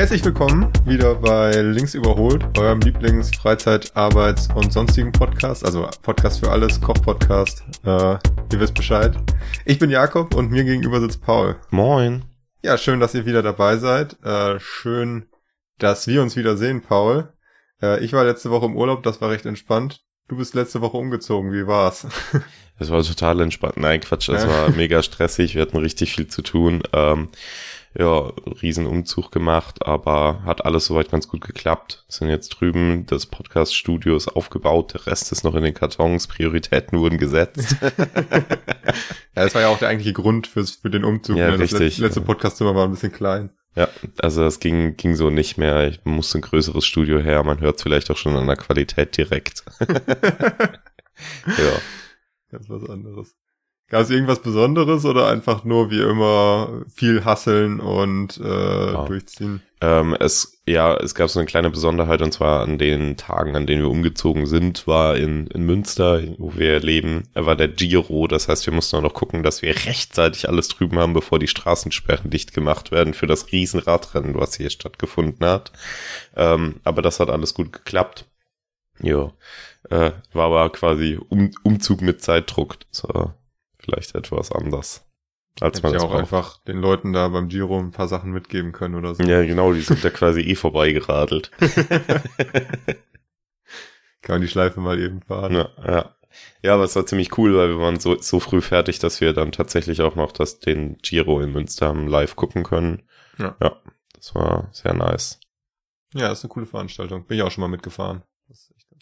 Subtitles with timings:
[0.00, 5.62] Herzlich willkommen wieder bei Links überholt, eurem Lieblings-, Freizeit-, Arbeits- und sonstigen Podcast.
[5.62, 7.62] Also Podcast für alles, Koch-Podcast.
[7.84, 9.14] Äh, ihr wisst Bescheid.
[9.66, 11.56] Ich bin Jakob und mir gegenüber sitzt Paul.
[11.68, 12.24] Moin.
[12.62, 14.16] Ja, schön, dass ihr wieder dabei seid.
[14.24, 15.26] Äh, schön,
[15.78, 17.34] dass wir uns wieder sehen, Paul.
[17.82, 20.00] Äh, ich war letzte Woche im Urlaub, das war recht entspannt.
[20.28, 22.06] Du bist letzte Woche umgezogen, wie war's?
[22.82, 23.76] Es war total entspannt.
[23.76, 26.82] Nein, Quatsch, es war mega stressig, wir hatten richtig viel zu tun.
[26.94, 27.28] Ähm,
[27.98, 32.04] ja, riesen Umzug gemacht, aber hat alles soweit ganz gut geklappt.
[32.06, 36.28] Wir sind jetzt drüben, das Podcast-Studio ist aufgebaut, der Rest ist noch in den Kartons,
[36.28, 37.76] Prioritäten wurden gesetzt.
[37.82, 37.90] ja,
[39.34, 41.36] das war ja auch der eigentliche Grund fürs, für den Umzug.
[41.36, 41.58] Ja, ne?
[41.58, 41.98] Das richtig.
[41.98, 43.50] letzte, Podcastzimmer war ein bisschen klein.
[43.74, 45.88] Ja, also es ging, ging so nicht mehr.
[45.88, 49.16] Ich musste ein größeres Studio her, man hört es vielleicht auch schon an der Qualität
[49.16, 49.64] direkt.
[49.80, 49.88] ja.
[52.50, 53.34] Ganz was anderes.
[53.90, 59.04] Gab es irgendwas Besonderes oder einfach nur wie immer viel hasseln und äh, Ja.
[59.04, 59.62] durchziehen?
[59.80, 63.66] Ähm, es, ja, es gab so eine kleine Besonderheit und zwar an den Tagen, an
[63.66, 68.28] denen wir umgezogen sind, war in, in Münster, wo wir leben, war der Giro.
[68.28, 71.48] Das heißt, wir mussten auch noch gucken, dass wir rechtzeitig alles drüben haben, bevor die
[71.48, 75.72] Straßensperren dicht gemacht werden für das Riesenradrennen, was hier stattgefunden hat.
[76.36, 78.26] Ähm, aber das hat alles gut geklappt.
[79.02, 79.32] Ja,
[79.88, 82.76] äh, war aber quasi um, Umzug mit Zeitdruck.
[83.02, 83.34] War
[83.82, 85.06] vielleicht etwas anders.
[85.60, 86.20] Als Hätte man ich auch braucht.
[86.20, 89.22] einfach den Leuten da beim Giro ein paar Sachen mitgeben können oder so.
[89.24, 91.50] Ja, genau, die sind da quasi eh vorbeigeradelt.
[94.22, 95.54] Kann man die Schleife mal eben fahren.
[95.54, 96.14] Ja, ja.
[96.62, 99.32] Ja, aber es war ziemlich cool, weil wir waren so, so früh fertig, dass wir
[99.32, 103.02] dann tatsächlich auch noch das, den Giro in Münster haben live gucken können.
[103.38, 103.56] Ja.
[103.60, 103.76] ja.
[104.14, 105.40] Das war sehr nice.
[106.14, 107.26] Ja, das ist eine coole Veranstaltung.
[107.26, 108.22] Bin ich auch schon mal mitgefahren.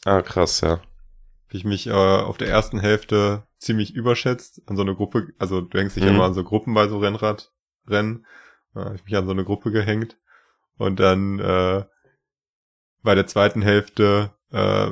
[0.04, 0.70] Ah, krass, ja.
[0.70, 5.60] Hab ich mich äh, auf der ersten Hälfte ziemlich überschätzt an so eine Gruppe, also
[5.60, 6.16] du hängst dich ja Mhm.
[6.16, 8.26] immer an so Gruppen bei so Rennradrennen.
[8.74, 10.16] Hab ich mich an so eine Gruppe gehängt.
[10.76, 11.84] Und dann äh,
[13.02, 14.90] bei der zweiten Hälfte äh,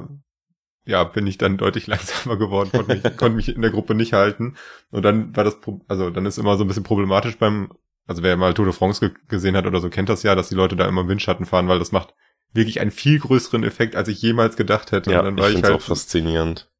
[0.84, 4.12] ja, bin ich dann deutlich langsamer geworden, konnte mich, konnte mich in der Gruppe nicht
[4.12, 4.56] halten.
[4.90, 5.58] Und dann war das,
[5.88, 7.72] also dann ist immer so ein bisschen problematisch beim,
[8.06, 10.48] also wer mal Tour de France ge gesehen hat oder so, kennt das ja, dass
[10.48, 12.14] die Leute da immer im Windschatten fahren, weil das macht
[12.52, 15.10] wirklich einen viel größeren Effekt, als ich jemals gedacht hätte.
[15.10, 16.70] Ja, Und dann ich war ich, finde halt auch faszinierend.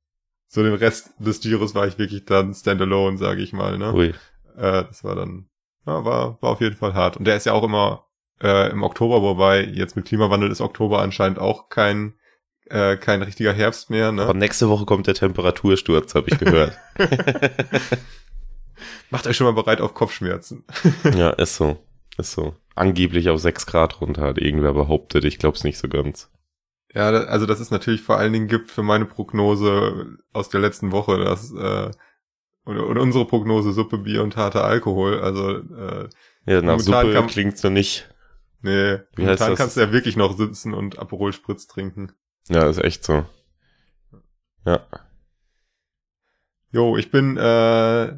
[0.48, 3.78] So den Rest des Giros war ich wirklich dann standalone, sage ich mal.
[3.78, 3.92] Ne?
[3.92, 4.08] Ui.
[4.56, 5.48] Äh, das war dann,
[5.86, 7.16] ja, war, war auf jeden Fall hart.
[7.16, 8.06] Und der ist ja auch immer
[8.42, 12.14] äh, im Oktober, wobei jetzt mit Klimawandel ist Oktober anscheinend auch kein
[12.68, 14.08] äh, kein richtiger Herbst mehr.
[14.08, 14.40] Aber Ne?
[14.40, 16.76] nächste Woche kommt der Temperatursturz, habe ich gehört.
[19.10, 20.64] Macht euch schon mal bereit auf Kopfschmerzen.
[21.16, 21.78] ja, ist so.
[22.18, 22.54] Ist so.
[22.74, 25.24] Angeblich auf 6 Grad runter, hat irgendwer behauptet.
[25.24, 26.28] Ich glaub's nicht so ganz.
[26.96, 30.92] Ja, also das ist natürlich vor allen Dingen gibt für meine Prognose aus der letzten
[30.92, 31.90] Woche, dass äh,
[32.64, 35.20] oder, oder unsere Prognose Suppe, Bier und harter Alkohol.
[35.20, 36.08] Also äh,
[36.46, 38.08] Ja, nach Suppe kann- klingt's so nicht.
[38.62, 42.12] nee, Wie momentan kannst du ja wirklich noch sitzen und Aperol Spritz trinken.
[42.48, 43.26] Ja, ist echt so.
[44.64, 44.80] Ja.
[46.72, 48.14] Jo, ich bin, äh,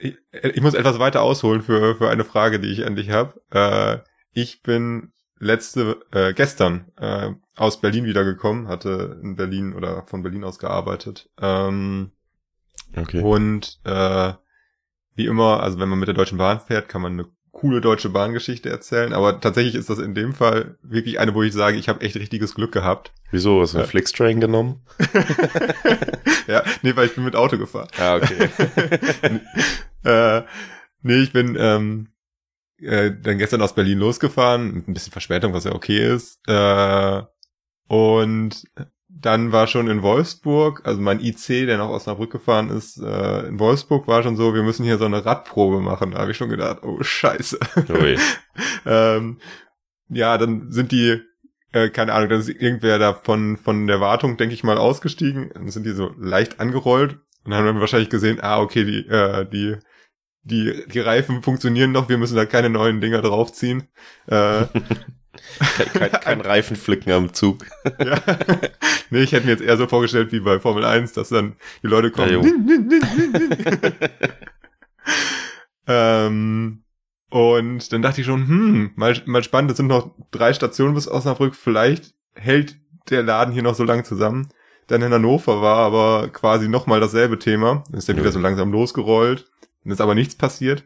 [0.00, 3.40] ich, ich muss etwas weiter ausholen für, für eine Frage, die ich an dich habe.
[3.50, 3.98] Äh,
[4.32, 5.12] ich bin
[5.42, 11.28] letzte, äh, gestern äh, aus Berlin wiedergekommen, hatte in Berlin oder von Berlin aus gearbeitet.
[11.40, 12.12] Ähm,
[12.94, 13.22] Okay.
[13.22, 14.32] Und äh,
[15.14, 18.10] wie immer, also wenn man mit der Deutschen Bahn fährt, kann man eine coole Deutsche
[18.10, 19.14] Bahngeschichte erzählen.
[19.14, 22.16] Aber tatsächlich ist das in dem Fall wirklich eine, wo ich sage, ich habe echt
[22.16, 23.12] richtiges Glück gehabt.
[23.30, 23.62] Wieso?
[23.62, 23.90] Hast du einen Ja.
[23.90, 24.82] Flixtrain genommen?
[26.46, 27.88] ja, nee, weil ich bin mit Auto gefahren.
[27.98, 28.50] Ah, okay.
[30.04, 30.42] äh,
[31.00, 32.08] nee, ich bin ähm,
[32.82, 36.40] äh, dann gestern aus Berlin losgefahren, mit ein bisschen Verspätung, was ja okay ist.
[36.48, 37.22] Äh,
[37.88, 38.64] und
[39.08, 43.58] dann war schon in Wolfsburg, also mein IC, der nach Osnabrück gefahren ist, äh, in
[43.58, 46.12] Wolfsburg war schon so, wir müssen hier so eine Radprobe machen.
[46.12, 47.58] Da habe ich schon gedacht, oh scheiße.
[47.90, 48.18] Ui.
[48.86, 49.38] ähm,
[50.08, 51.20] ja, dann sind die,
[51.72, 55.50] äh, keine Ahnung, dann ist irgendwer da von, von der Wartung, denke ich mal, ausgestiegen.
[55.54, 59.06] Dann sind die so leicht angerollt und dann haben wir wahrscheinlich gesehen, ah, okay, die,
[59.06, 59.76] äh, die,
[60.44, 63.84] die, die Reifen funktionieren noch, wir müssen da keine neuen Dinger draufziehen.
[64.26, 64.64] Äh,
[65.76, 67.64] Kein, kein, kein Reifenflicken am Zug.
[67.98, 68.20] ja.
[69.10, 71.86] nee, ich hätte mir jetzt eher so vorgestellt wie bei Formel 1, dass dann die
[71.86, 72.68] Leute Ja, kommen.
[75.86, 76.84] ähm,
[77.30, 81.08] und dann dachte ich schon, hm, mal, mal spannend, es sind noch drei Stationen bis
[81.08, 82.76] Osnabrück, vielleicht hält
[83.10, 84.48] der Laden hier noch so lange zusammen.
[84.86, 87.84] Dann in Hannover war aber quasi nochmal dasselbe Thema.
[87.88, 88.16] Dann ist Ja.
[88.16, 89.50] wieder so langsam losgerollt.
[89.82, 90.84] Dann ist aber nichts passiert.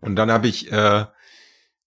[0.00, 1.06] Und dann habe ich äh,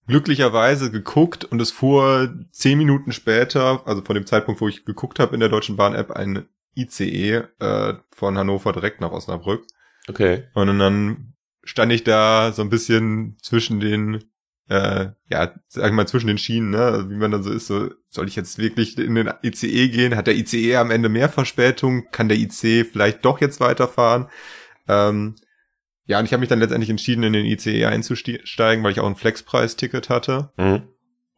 [0.07, 5.19] glücklicherweise geguckt und es fuhr zehn Minuten später, also von dem Zeitpunkt, wo ich geguckt
[5.19, 9.65] habe in der Deutschen Bahn-App, ein ICE äh, von Hannover direkt nach Osnabrück.
[10.07, 10.45] Okay.
[10.53, 11.33] Und dann
[11.63, 14.23] stand ich da so ein bisschen zwischen den
[14.69, 17.89] äh, ja, sag ich mal, zwischen den Schienen, ne, wie man dann so ist, so,
[18.07, 20.15] soll ich jetzt wirklich in den ICE gehen?
[20.15, 22.05] Hat der ICE am Ende mehr Verspätung?
[22.11, 24.27] Kann der ICE vielleicht doch jetzt weiterfahren?
[24.87, 25.35] Ähm,
[26.09, 29.05] ja, und ich habe mich dann letztendlich entschieden, in den ICE einzusteigen, weil ich auch
[29.07, 30.51] ein Flexpreis-Ticket hatte.
[30.57, 30.83] Mhm.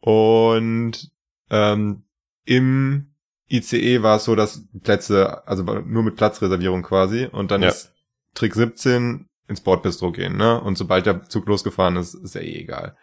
[0.00, 1.10] Und
[1.50, 2.04] ähm,
[2.44, 3.12] im
[3.50, 7.68] ICE war es so, dass Plätze, also nur mit Platzreservierung quasi, und dann Ja.
[7.68, 7.92] ist
[8.34, 10.58] Trick 17 ins Bordbistro gehen, ne?
[10.60, 12.96] Und sobald der Zug losgefahren ist, ist ja eh egal.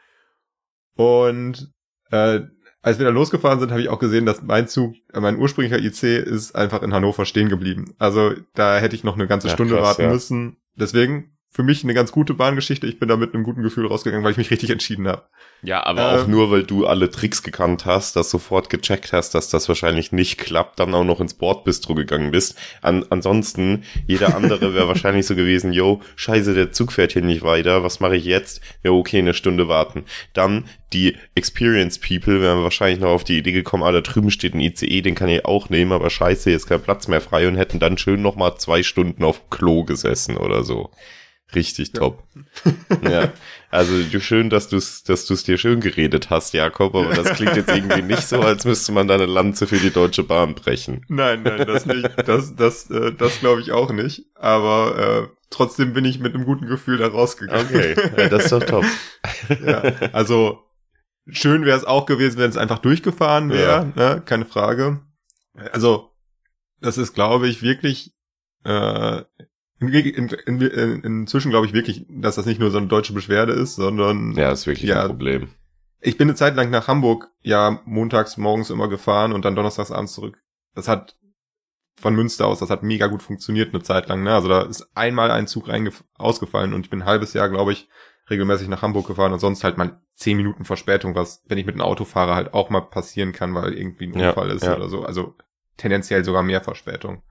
[0.95, 1.71] Und
[2.11, 2.41] äh,
[2.81, 5.77] als wir dann losgefahren sind, habe ich auch gesehen, dass mein Zug, äh, mein ursprünglicher
[5.83, 7.93] IC ist einfach in Hannover stehen geblieben.
[7.99, 10.09] Also da hätte ich noch eine ganze Ja, Stunde krass, warten ja.
[10.09, 10.57] müssen.
[10.75, 12.85] Deswegen für mich eine ganz gute Bahngeschichte.
[12.85, 15.23] Ich bin da mit einem guten Gefühl rausgegangen, weil ich mich richtig entschieden habe.
[15.63, 19.33] Ja, aber Ähm, auch nur, weil du alle Tricks gekannt hast, dass sofort gecheckt hast,
[19.33, 22.55] dass das wahrscheinlich nicht klappt, dann auch noch ins Bordbistro gegangen bist.
[22.81, 27.41] An, ansonsten, jeder andere wäre wahrscheinlich so gewesen, yo, scheiße, der Zug fährt hier nicht
[27.41, 28.61] weiter, was mache ich jetzt?
[28.83, 30.05] Ja, okay, eine Stunde warten.
[30.33, 34.53] Dann die Experienced People wären wahrscheinlich noch auf die Idee gekommen, ah, da drüben steht
[34.53, 37.57] ein ICE, den kann ich auch nehmen, aber scheiße, jetzt kein Platz mehr frei und
[37.57, 40.91] hätten dann schön nochmal zwei Stunden auf Klo gesessen oder so.
[41.55, 42.23] Richtig top.
[43.01, 43.31] Ja,
[43.71, 47.33] also du- schön, dass du es dass du's dir schön geredet hast, Jakob, aber das
[47.33, 51.03] klingt jetzt irgendwie nicht so, als müsste man deine Lanze für die Deutsche Bahn brechen.
[51.07, 52.07] Nein, nein, das nicht.
[52.27, 54.25] Das, das, äh, das glaube ich auch nicht.
[54.35, 57.65] Aber äh, trotzdem bin ich mit einem guten Gefühl da rausgegangen.
[57.65, 58.85] Okay, ja, das ist doch top.
[59.65, 59.81] ja,
[60.13, 60.63] also
[61.27, 64.21] schön wäre es auch gewesen, wenn es einfach durchgefahren wäre, ne?
[64.25, 65.01] keine Frage.
[65.71, 66.11] Also
[66.79, 68.13] das ist, glaube ich, wirklich
[68.65, 69.21] äh,
[69.79, 73.13] in, in, in, in, inzwischen glaube ich wirklich, dass das nicht nur so eine deutsche
[73.13, 75.01] Beschwerde ist, sondern Ja, ist wirklich Ja.
[75.03, 75.49] ein Problem.
[76.01, 79.91] ich bin eine Zeit lang nach Hamburg ja montags morgens immer gefahren und dann donnerstags
[79.91, 80.37] abends zurück.
[80.75, 81.15] Das hat
[81.99, 84.23] von Münster aus, das hat mega gut funktioniert eine Zeit lang.
[84.23, 84.33] Ne?
[84.33, 85.67] Also da ist einmal ein Zug
[86.15, 87.89] ausgefallen und ich bin ein halbes Jahr, glaube ich,
[88.29, 91.75] regelmäßig nach Hamburg gefahren und sonst halt mal zehn Minuten Verspätung, was, wenn ich mit
[91.75, 94.75] einem Auto fahre, halt auch mal passieren kann, weil irgendwie ein Ja, Unfall ist ja.
[94.75, 95.03] oder so.
[95.03, 95.35] Also
[95.77, 97.23] tendenziell sogar mehr Verspätung.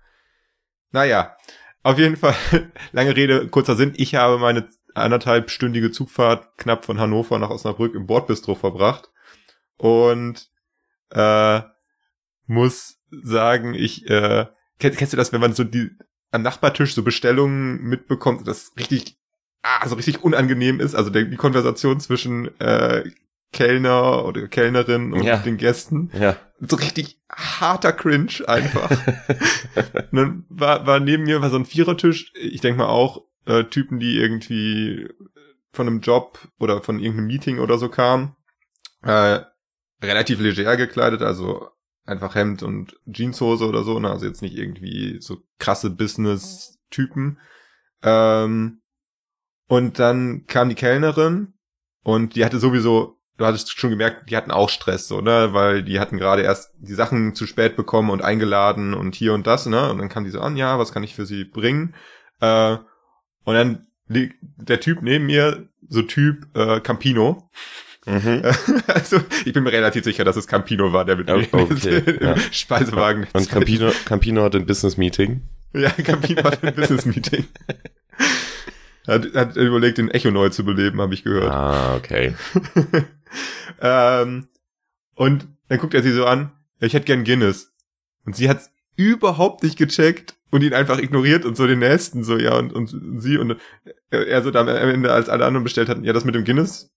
[0.91, 1.37] Naja,
[1.83, 2.35] auf jeden Fall,
[2.93, 3.93] lange Rede, kurzer Sinn.
[3.97, 9.11] Ich habe meine anderthalbstündige Zugfahrt knapp von Hannover nach Osnabrück im Bordbistro verbracht
[9.77, 10.51] und
[11.11, 11.61] äh,
[12.47, 14.47] muss sagen, ich äh,
[14.79, 15.91] kennst, kennst du das, wenn man so die
[16.31, 19.19] am Nachbartisch so Bestellungen mitbekommt, das richtig
[19.63, 23.05] ah, so richtig unangenehm ist, also der, die Konversation zwischen äh,
[23.53, 25.39] Kellner oder Kellnerin und Ja.
[25.39, 26.37] den Gästen, Ja.
[26.61, 28.91] so richtig harter Cringe einfach.
[30.11, 33.65] Und dann war, war neben mir war so ein Vierertisch, ich denke mal auch äh,
[33.65, 35.09] Typen, die irgendwie
[35.73, 38.35] von einem Job oder von irgendeinem Meeting oder so kamen,
[39.03, 39.41] äh,
[40.03, 41.69] relativ leger gekleidet, also
[42.05, 44.11] einfach Hemd und Jeanshose oder so, ne?
[44.11, 47.39] also jetzt nicht irgendwie so krasse Business-Typen.
[48.03, 48.81] Ähm,
[49.69, 51.55] und dann kam die Kellnerin
[52.03, 55.83] und die hatte sowieso, du hattest schon gemerkt, die hatten auch Stress, so, ne, weil
[55.83, 59.67] die hatten gerade erst die Sachen zu spät bekommen und eingeladen und hier und das,
[59.67, 61.95] ne, und dann kam die so an, ja, was kann ich für sie bringen?
[62.41, 62.77] Äh,
[63.45, 67.49] und dann liegt der Typ neben mir, so Typ äh, Campino.
[68.05, 68.43] Mhm.
[68.87, 71.99] Also ich bin mir relativ sicher, dass es Campino war, der mit Oh, mir okay,
[72.07, 72.37] im ja.
[72.51, 73.27] Speisewagen.
[73.33, 75.43] Und Campino, Campino hat ein Business-Meeting.
[75.75, 77.47] Ja, Campino hat ein Business-Meeting.
[79.09, 81.51] hat, hat überlegt, den Echo neu zu beleben, habe ich gehört.
[81.51, 82.35] Ah, okay.
[83.81, 84.49] ähm,
[85.15, 87.73] und dann guckt er sie so an, ich hätte gern Guinness.
[88.25, 92.37] Und sie hat's überhaupt nicht gecheckt und ihn einfach ignoriert und so den nächsten so,
[92.39, 93.53] ja, und, und sie und
[94.11, 96.45] äh, er so dann am Ende, als alle anderen bestellt hatten, ja, das mit dem
[96.45, 96.91] Guinness,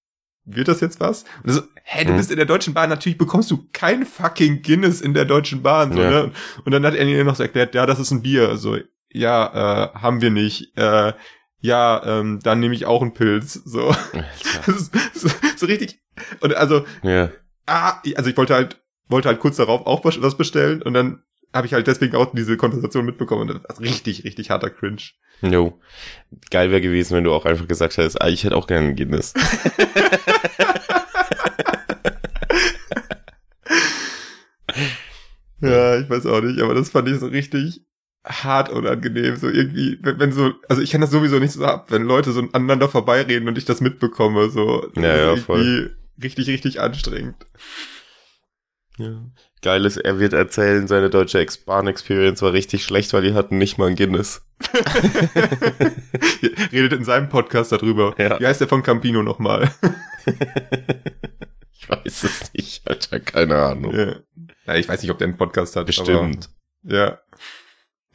[0.45, 1.25] wird das jetzt was?
[1.43, 2.17] Und so, hä, du Hm.
[2.17, 5.93] bist in der Deutschen Bahn, natürlich bekommst du kein fucking Guinness in der Deutschen Bahn,
[5.93, 6.09] so, Ja.
[6.09, 6.31] ne?
[6.65, 8.77] Und dann hat er ihr noch so erklärt, ja, das ist ein Bier, so,
[9.11, 11.13] ja, äh, haben wir nicht, äh,
[11.61, 13.89] ja, ähm, dann nehme ich auch einen Pilz, so.
[14.67, 15.99] Ist so, so richtig,
[16.41, 17.29] und also, Ja.
[17.67, 21.23] ah, also ich wollte halt, wollte halt kurz darauf auch was was bestellen und dann
[21.53, 25.01] habe ich halt deswegen auch diese Konversation mitbekommen und das ist richtig, richtig harter Cringe.
[25.41, 25.79] Jo.
[26.49, 28.95] Geil wäre gewesen, wenn du auch einfach gesagt hättest, ah, ich hätte auch gerne ein
[28.95, 29.33] Guinness.
[35.61, 37.85] Ja, ich weiß auch nicht, aber das fand ich so richtig
[38.23, 41.87] hart unangenehm, so irgendwie, wenn, wenn so, also ich kann das sowieso nicht so ab,
[41.89, 45.89] wenn Leute so aneinander vorbeireden und ich das mitbekomme, so, Ja, ja, irgendwie
[46.21, 47.35] richtig, richtig anstrengend.
[48.97, 49.23] Ja.
[49.63, 53.57] Geil ist, er wird erzählen, seine deutsche Ex Bahn-Experience war richtig schlecht, weil die hatten
[53.57, 54.43] nicht mal ein Guinness.
[56.71, 58.15] Redet in seinem Podcast darüber.
[58.17, 58.39] Ja.
[58.39, 59.71] Wie heißt der von Campino nochmal?
[61.73, 63.93] Ich weiß es nicht, Alter, keine Ahnung.
[63.97, 64.15] ja.
[64.67, 65.87] ja, ich weiß nicht, ob der einen Podcast hat.
[65.87, 66.47] Bestimmt.
[66.85, 67.19] Aber, ja.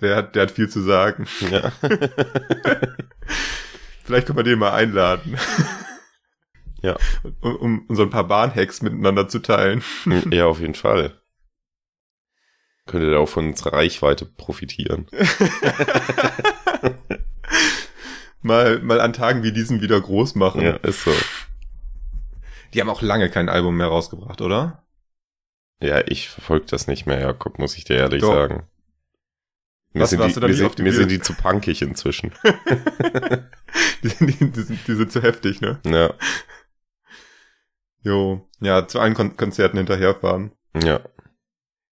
[0.01, 1.27] Der hat, der hat viel zu sagen.
[1.51, 1.73] Ja.
[4.05, 5.39] Vielleicht können wir den mal einladen.
[6.83, 6.97] Ja.
[7.41, 9.83] Um, um, so ein paar Bahnhacks miteinander zu teilen.
[10.31, 11.21] Ja, auf jeden Fall.
[12.87, 15.09] Könnte da auch von unserer Reichweite profitieren.
[18.43, 20.63] mal, mal an Tagen wie diesen wieder groß machen.
[20.63, 21.13] Ja, ist so.
[22.73, 24.85] Die haben auch lange kein Album mehr rausgebracht, oder?
[25.81, 28.33] Ja, ich verfolge das nicht mehr, Jakob, muss ich dir ehrlich Doch.
[28.33, 28.69] sagen.
[29.93, 32.33] Mir, Was, sind, warst die, mir, sind, die mir sind die zu punkig inzwischen.
[34.03, 35.81] die, die, die, sind, die sind zu heftig, ne?
[35.87, 36.13] ja,
[38.03, 38.49] Jo.
[38.61, 40.53] Ja, zu allen Kon Konzerten hinterherfahren.
[40.75, 41.01] ja.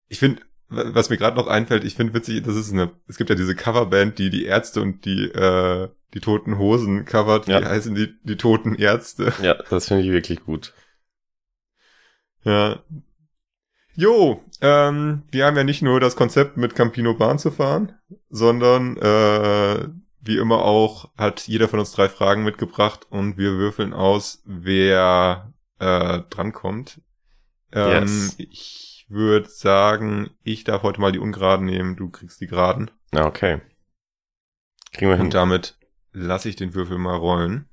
[0.08, 3.30] Ich finde, was mir gerade noch einfällt, ich finde witzig, das ist eine, es gibt
[3.30, 7.60] ja diese Coverband, die die Ärzte und die, äh, die toten Hosen covert, Ja.
[7.60, 9.32] die heißen die, die toten Ärzte.
[9.42, 10.74] Ja, das finde ich wirklich gut.
[12.44, 12.82] Ja.
[13.96, 17.92] Jo, ähm, wir haben ja nicht nur das Konzept mit Campino Bahn zu fahren,
[18.28, 19.88] sondern äh,
[20.20, 25.52] wie immer auch hat jeder von uns drei Fragen mitgebracht und wir würfeln aus, wer
[25.78, 27.02] äh, drankommt.
[27.72, 28.36] Ähm, Yes.
[28.38, 32.90] Ich würde sagen, ich darf heute mal die Ungeraden nehmen, du kriegst die Geraden.
[33.14, 33.60] Okay.
[34.92, 35.26] Kriegen wir hin.
[35.26, 35.76] Und damit
[36.12, 37.68] lasse ich den Würfel mal rollen.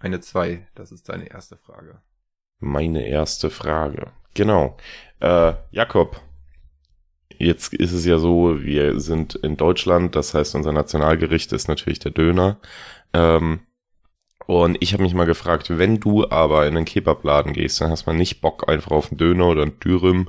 [0.00, 2.00] Eine zwei, das ist deine erste Frage.
[2.60, 4.12] Meine erste Frage.
[4.34, 4.76] Genau.
[5.20, 6.20] Äh, Jakob,
[7.38, 11.98] jetzt ist es ja so, wir sind in Deutschland, das heißt, unser Nationalgericht ist natürlich
[11.98, 12.58] der Döner.
[13.12, 13.60] Ähm,
[14.46, 18.06] und ich habe mich mal gefragt, wenn du aber in einen Kebabladen gehst, dann hast
[18.06, 20.28] man nicht Bock einfach auf einen Döner oder einen Dürüm.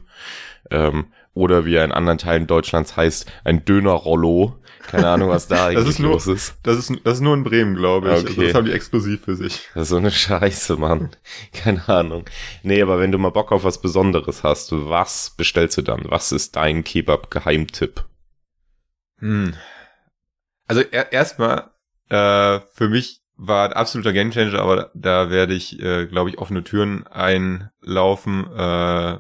[0.70, 4.58] Ähm, oder wie er in anderen Teilen Deutschlands heißt, ein Döner-Rollo.
[4.88, 6.56] Keine Ahnung, was da eigentlich ist nur- los ist.
[6.64, 8.14] Das ist, das ist nur in Bremen, glaube ich.
[8.14, 8.48] Also Okay.
[8.48, 9.70] das haben die exklusiv für sich.
[9.74, 11.12] Das ist so eine Scheiße, Mann.
[11.54, 12.26] Keine Ahnung.
[12.64, 16.02] Nee, aber wenn du mal Bock auf was Besonderes hast, was bestellst du dann?
[16.06, 18.04] Was ist dein Kebab-Geheimtipp?
[19.20, 19.54] Hm.
[20.68, 21.70] Also er, erstmal,
[22.10, 26.64] äh, für mich war ein absoluter Gamechanger, aber da werde ich, äh, glaube ich, offene
[26.64, 28.46] Türen einlaufen.
[28.56, 29.18] Äh,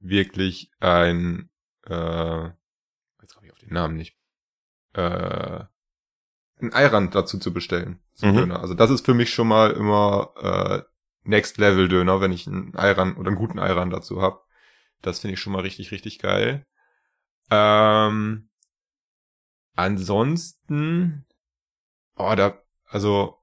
[0.00, 1.50] wirklich ein,
[1.86, 2.44] äh,
[3.20, 4.16] jetzt komme ich auf den Namen nicht,
[4.94, 5.64] äh,
[6.60, 8.36] ein Eirand dazu zu bestellen zum Mhm.
[8.36, 8.60] Döner.
[8.60, 10.82] Also das ist für mich schon mal immer äh,
[11.22, 14.40] Next Level Döner, wenn ich einen Eiran oder einen guten Eiran dazu habe.
[15.02, 16.66] Das finde ich schon mal richtig, richtig geil.
[17.50, 18.48] Ähm,
[19.74, 21.26] ansonsten,
[22.16, 23.38] oh, da, also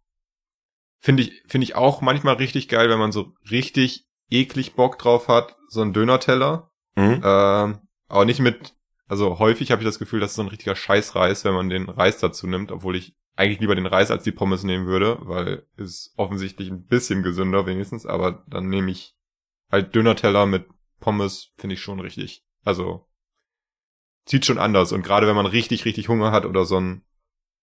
[0.99, 5.27] finde ich, finde ich auch manchmal richtig geil, wenn man so richtig eklig Bock drauf
[5.27, 6.71] hat, so ein Dönerteller.
[6.95, 7.21] Mhm.
[7.23, 8.75] Ähm, aber nicht mit,
[9.07, 11.89] also häufig habe ich das Gefühl, das ist so ein richtiger Scheißreis, wenn man den
[11.89, 15.67] Reis dazu nimmt, obwohl ich eigentlich lieber den Reis als die Pommes nehmen würde, weil
[15.75, 19.15] ist offensichtlich ein bisschen gesünder wenigstens, aber dann nehme ich
[19.69, 20.67] halt Dönerteller mit
[20.99, 22.45] Pommes, finde ich schon richtig.
[22.63, 23.07] Also
[24.25, 27.03] zieht schon anders und gerade wenn man richtig, richtig Hunger hat oder so ein,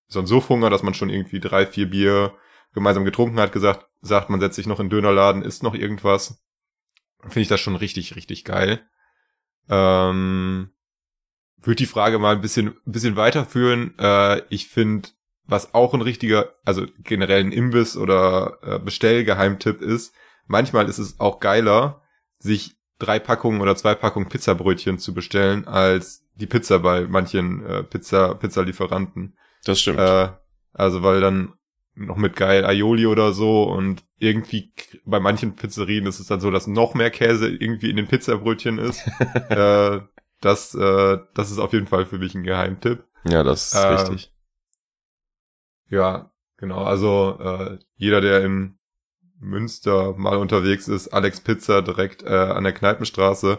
[0.09, 2.35] so ein Suffhunger, dass man schon irgendwie drei, vier Bier
[2.75, 6.42] gemeinsam getrunken hat, gesagt, sagt, man setzt sich noch in den Dönerladen, isst noch irgendwas,
[7.22, 8.80] finde ich das schon richtig, richtig geil.
[9.68, 10.70] Ähm,
[11.58, 13.94] würde die Frage mal ein bisschen, ein bisschen weiterführen.
[13.98, 15.08] Äh, ich finde,
[15.44, 20.14] was auch ein richtiger, also generell ein Imbiss oder äh, Bestellgeheimtipp ist,
[20.46, 22.02] manchmal ist es auch geiler,
[22.38, 27.82] sich drei Packungen oder zwei Packungen Pizzabrötchen zu bestellen, als die Pizza bei manchen äh,
[27.82, 29.36] Pizza, Pizzalieferanten.
[29.64, 29.98] Das stimmt.
[29.98, 30.30] Äh,
[30.72, 31.54] also weil dann
[31.94, 34.72] noch mit geil Aioli oder so und irgendwie
[35.04, 38.78] bei manchen Pizzerien ist es dann so, dass noch mehr Käse irgendwie in den Pizzabrötchen
[38.78, 39.06] ist.
[39.50, 40.00] äh,
[40.40, 43.04] das, äh, das ist auf jeden Fall für mich ein Geheimtipp.
[43.25, 44.32] ja, das ist ähm, richtig.
[45.88, 46.82] Ja, genau.
[46.84, 48.78] Also äh, jeder, der in
[49.38, 53.58] Münster mal unterwegs ist, Alex Pizza direkt äh, an der Kneipenstraße,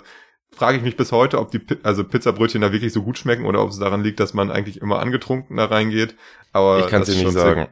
[0.56, 3.62] frage ich mich bis heute, ob die also Pizzabrötchen da wirklich so gut schmecken oder
[3.62, 6.16] ob es daran liegt, dass man eigentlich immer angetrunken da reingeht.
[6.52, 7.68] Aber Ich kann es dir nicht sagen.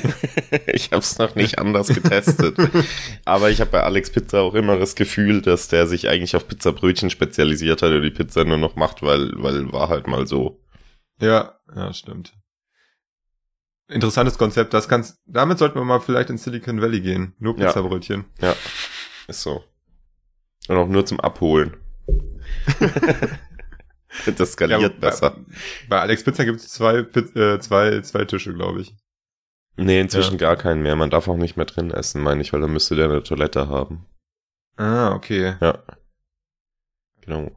[0.66, 2.56] ich habe es noch nicht anders getestet.
[3.24, 6.48] Aber ich habe bei Alex Pizza auch immer das Gefühl, dass der sich eigentlich auf
[6.48, 10.60] Pizzabrötchen spezialisiert hat und die Pizza nur noch macht, weil, weil war halt mal so.
[11.20, 12.34] Ja, ja, stimmt.
[13.88, 14.74] Interessantes Konzept.
[14.74, 17.34] Das kannst, damit sollten wir mal vielleicht in Silicon Valley gehen.
[17.38, 17.66] Nur Ja.
[17.66, 18.24] Pizzabrötchen.
[19.28, 19.62] Ist so.
[20.66, 21.76] Und auch nur zum Abholen.
[24.36, 25.30] das skaliert Ja, besser.
[25.30, 25.42] Bei,
[25.88, 28.94] bei Alex Pizza gibt es zwei, äh, zwei, zwei Tische, glaube ich.
[29.76, 30.96] Nee, inzwischen gar keinen mehr.
[30.96, 33.68] Man darf auch nicht mehr drin essen, meine ich, weil dann müsste der eine Toilette
[33.68, 34.06] haben.
[34.76, 35.56] Ah, okay.
[35.60, 35.82] Ja.
[37.20, 37.50] Genau.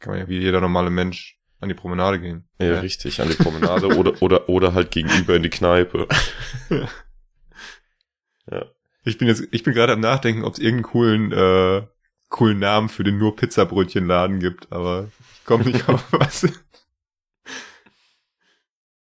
[0.00, 2.48] Kann man ja wie jeder normale Mensch an die Promenade gehen.
[2.60, 2.80] Ja, Ja.
[2.80, 6.08] richtig, an die Promenade oder, oder, oder halt gegenüber in die Kneipe.
[9.04, 11.86] Ich bin jetzt, ich bin gerade am Nachdenken, ob es irgendeinen coolen, äh,
[12.28, 16.46] coolen Namen für den nur Pizzabrötchenladen gibt, aber ich komme nicht auf was.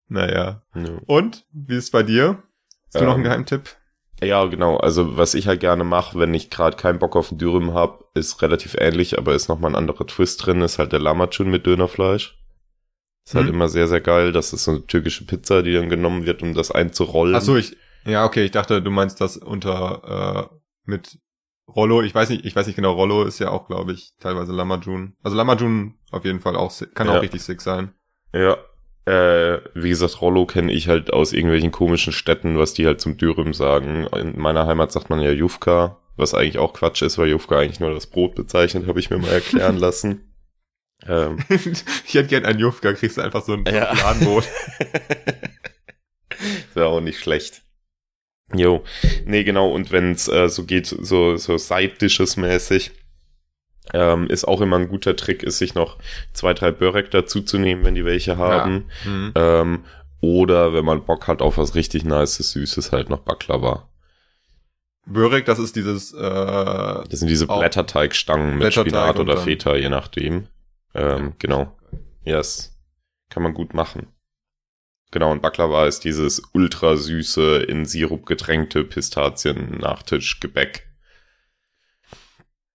[0.07, 0.61] naja.
[0.75, 0.97] Ja.
[1.07, 2.43] Und, wie ist es bei dir?
[2.87, 3.75] Hast du noch einen Ähm, Geheimtipp?
[4.23, 4.77] Ja, genau.
[4.77, 8.05] Also was ich halt gerne mache, wenn ich gerade keinen Bock auf den Dürüm habe,
[8.13, 11.65] ist relativ ähnlich, aber ist nochmal ein anderer Twist drin, ist halt der Lamacun mit
[11.65, 12.37] Dönerfleisch.
[13.25, 13.55] Ist halt Mhm.
[13.55, 14.31] immer sehr, sehr geil.
[14.31, 17.35] Das ist so eine türkische Pizza, die dann genommen wird, um das einzurollen.
[17.35, 20.55] Ach so, ich, ja, okay, ich dachte, du meinst das unter, äh,
[20.85, 21.17] mit
[21.67, 22.01] Rollo.
[22.03, 25.15] Ich weiß nicht, ich weiß nicht genau, Rollo ist ja auch, glaube ich, teilweise Lamajun.
[25.23, 27.17] Also Lamajun auf jeden Fall auch, kann Ja.
[27.17, 27.93] auch richtig sick sein.
[28.33, 28.57] Ja.
[29.05, 33.17] Äh, wie gesagt, Rollo kenne ich halt aus irgendwelchen komischen Städten, was die halt zum
[33.17, 34.07] Dürüm sagen.
[34.07, 37.79] In meiner Heimat sagt man ja Jufka, was eigentlich auch Quatsch ist, weil Jufka eigentlich
[37.79, 40.33] nur das Brot bezeichnet, habe ich mir mal erklären lassen.
[41.05, 43.93] Ähm, ich hätte gern einen Jufka, kriegst du einfach so ein Ja.
[43.93, 44.45] Ladenbrot.
[46.73, 47.61] Wäre auch nicht schlecht.
[48.53, 48.83] Jo,
[49.25, 52.91] nee, genau, und wenn's äh, so geht, so, so Side-Dishes mäßig,
[53.93, 55.97] ähm, ist auch immer ein guter Trick, ist sich noch
[56.33, 58.85] zwei, drei Börek dazuzunehmen, wenn die welche haben.
[59.05, 59.31] Mhm.
[59.35, 59.85] Ähm,
[60.21, 63.89] oder wenn man Bock hat auf was richtig Nices, Süßes, halt noch Baklava.
[65.05, 69.89] Börek, das ist dieses, äh, Das sind diese Blätterteigstangen mit Blätterteig Spinat oder Feta, je
[69.89, 70.47] nachdem.
[70.95, 71.77] Ähm, genau.
[72.23, 72.75] Yes.
[73.29, 74.07] Kann man gut machen.
[75.15, 80.89] Genau, und Baklava ist dieses ultra süße, in Sirup getränkte Pistazien-Nachtisch-Gebäck.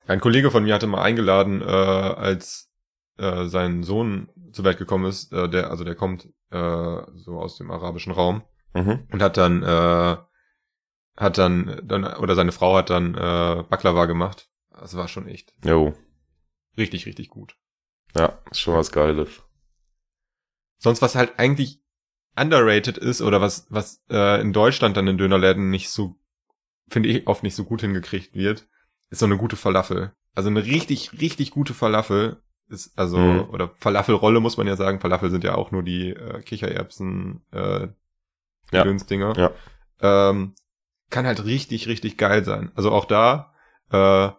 [0.06, 2.72] Ein Kollege von mir hatte mal eingeladen, äh, als
[3.18, 7.58] äh, sein Sohn zur Welt gekommen ist, äh, der, also der kommt äh, so aus
[7.58, 8.42] dem arabischen Raum
[8.72, 9.06] Mhm.
[9.12, 10.16] und hat dann, äh,
[11.18, 14.48] hat dann, dann, oder seine Frau hat dann äh, Baklava gemacht.
[14.70, 15.92] Das war schon echt Jo.
[16.78, 17.58] richtig, richtig gut.
[18.16, 19.42] Ja, ist schon was Geiles.
[20.78, 21.82] Sonst was halt eigentlich
[22.36, 26.16] underrated ist oder was, was äh, in Deutschland dann in Dönerläden nicht so,
[26.88, 28.66] finde ich, oft nicht so gut hingekriegt wird,
[29.10, 30.12] ist so eine gute Falafel.
[30.34, 33.50] Also eine richtig, richtig gute Falafel ist, also, Mhm.
[33.50, 35.00] oder Falafelrolle muss man ja sagen.
[35.00, 37.88] Falafel sind ja auch nur die äh, Kichererbsen, äh,
[38.72, 38.84] Ja.
[38.84, 39.36] Dönsdinger.
[39.36, 39.50] Ja.
[40.30, 40.54] Ähm,
[41.10, 42.70] kann halt richtig, richtig geil sein.
[42.76, 43.52] Also auch da,
[43.90, 44.30] äh,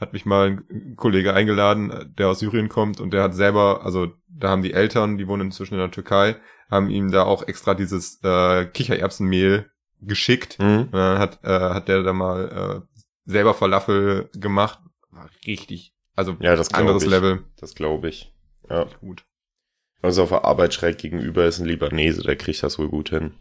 [0.00, 4.12] hat mich mal ein Kollege eingeladen, der aus Syrien kommt und der hat selber, also
[4.28, 6.36] da haben die Eltern, die wohnen inzwischen in der Türkei,
[6.70, 10.58] haben ihm da auch extra dieses äh, Kichererbsenmehl geschickt.
[10.58, 10.84] Mhm.
[10.84, 14.80] Und dann hat, äh, hat der da mal äh, selber Falafel gemacht.
[15.10, 17.10] War richtig, also Ja, das glaube anderes ich.
[17.10, 17.44] Level.
[17.58, 18.32] Das glaube ich.
[18.68, 18.86] Ja.
[19.00, 19.24] Gut.
[20.00, 23.34] Also auf der Arbeit schräg gegenüber ist ein Libanese, der kriegt das wohl gut hin.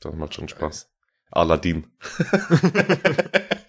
[0.00, 0.90] Das macht schon Spaß.
[1.30, 1.86] Aladdin.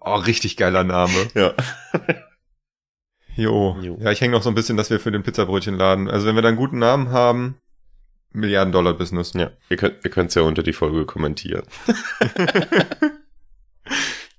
[0.00, 1.28] Oh, richtig geiler Name.
[1.34, 1.54] Ja.
[3.38, 3.76] Jo.
[3.80, 3.96] Jo.
[4.00, 6.42] Ja, ich hänge noch so ein bisschen, dass wir für den Pizzabrötchenladen, also wenn wir
[6.42, 7.60] da einen guten Namen haben,
[8.32, 9.32] Milliarden Dollar Business.
[9.34, 11.62] Ja, ihr könnt ihr könnt's ja unter die Folge kommentieren.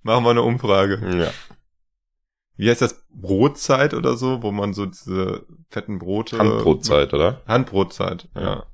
[0.04, 1.00] Machen wir eine Umfrage.
[1.18, 1.32] Ja.
[2.56, 3.06] Wie heißt das?
[3.10, 6.38] Brotzeit oder so, wo man so diese fetten Brote.
[6.38, 7.42] Handbrotzeit, oder?
[7.48, 8.42] Handbrotzeit, ja.
[8.42, 8.66] Ja.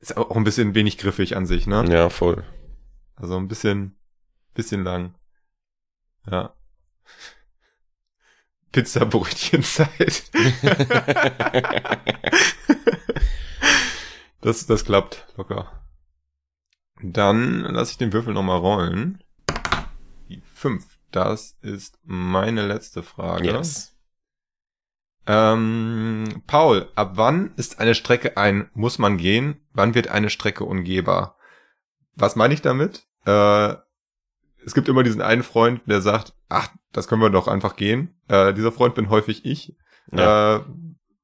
[0.00, 1.84] Ist auch ein bisschen wenig griffig an sich, ne?
[1.88, 2.44] Ja, voll.
[3.16, 3.96] Also ein bisschen,
[4.54, 5.14] bisschen lang.
[6.30, 6.54] Ja.
[8.72, 10.30] Pizzabrötchenzeit.
[14.40, 15.82] das, das klappt locker.
[17.02, 19.22] Dann lasse ich den Würfel nochmal rollen.
[20.28, 20.98] Die fünf.
[21.10, 23.50] Das ist meine letzte Frage.
[23.50, 23.92] yes.
[25.26, 29.60] Ähm, Paul, ab wann ist eine Strecke ein muss man gehen?
[29.72, 31.36] Wann wird eine Strecke ungehbar?
[32.14, 33.06] Was meine ich damit?
[33.24, 33.74] Äh,
[34.64, 38.14] es gibt immer diesen einen Freund, der sagt, ach, das können wir doch einfach gehen.
[38.28, 39.74] Äh, dieser Freund bin häufig ich,
[40.12, 40.56] Ja.
[40.56, 40.60] äh,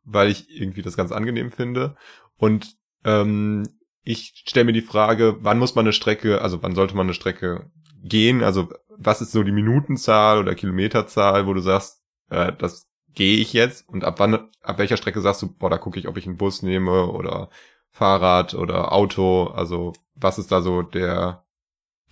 [0.04, 1.96] weil ich irgendwie das ganz angenehm finde.
[2.36, 2.74] Und
[3.04, 3.68] ähm,
[4.02, 7.14] ich stelle mir die Frage, wann muss man eine Strecke, also wann sollte man eine
[7.14, 7.70] Strecke
[8.02, 8.42] gehen?
[8.42, 13.52] Also was ist so die Minutenzahl oder Kilometerzahl, wo du sagst, äh, das gehe ich
[13.52, 13.86] jetzt?
[13.88, 16.38] Und ab wann, ab welcher Strecke sagst du, boah, da gucke ich, ob ich einen
[16.38, 17.50] Bus nehme oder
[17.90, 19.44] Fahrrad oder Auto?
[19.48, 21.44] Also was ist da so der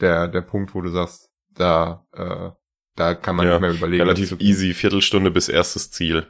[0.01, 2.51] der der Punkt, wo du sagst, da äh,
[2.97, 4.03] da kann man Ja, nicht mehr überlegen.
[4.03, 6.27] Relativ easy, Viertelstunde bis erstes Ziel.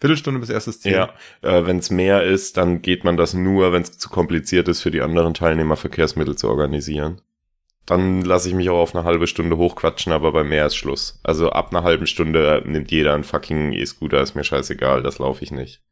[0.00, 0.92] Viertelstunde bis erstes Ziel.
[0.92, 4.68] Ja, äh, wenn es mehr ist, dann geht man das nur, wenn es zu kompliziert
[4.68, 7.20] ist, für die anderen Teilnehmer Verkehrsmittel zu organisieren.
[7.84, 11.20] Dann lasse ich mich auch auf eine halbe Stunde hochquatschen, aber bei mehr ist Schluss.
[11.24, 15.42] Also ab einer halben Stunde nimmt jeder einen fucking E-Scooter, ist mir scheißegal, das laufe
[15.42, 15.82] ich nicht.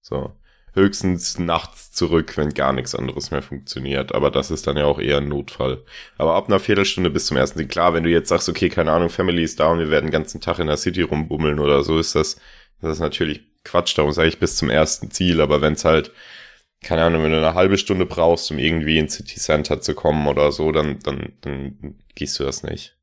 [0.00, 0.32] So.
[0.74, 4.12] Höchstens nachts zurück, wenn gar nichts anderes mehr funktioniert.
[4.12, 5.84] Aber das ist dann ja auch eher ein Notfall.
[6.18, 7.68] Aber ab einer Viertelstunde bis zum ersten Ziel.
[7.68, 10.12] Klar, wenn du jetzt sagst, okay, keine Ahnung, Family ist da und wir werden den
[10.12, 12.40] ganzen Tag in der City rumbummeln oder so, ist das,
[12.80, 13.96] das ist natürlich Quatsch.
[13.96, 15.40] Darum sage ich bis zum ersten Ziel.
[15.40, 16.10] Aber wenn es halt,
[16.82, 20.26] keine Ahnung, wenn du eine halbe Stunde brauchst, um irgendwie ins City Center zu kommen
[20.26, 22.96] oder so, dann, dann, dann gehst du das nicht.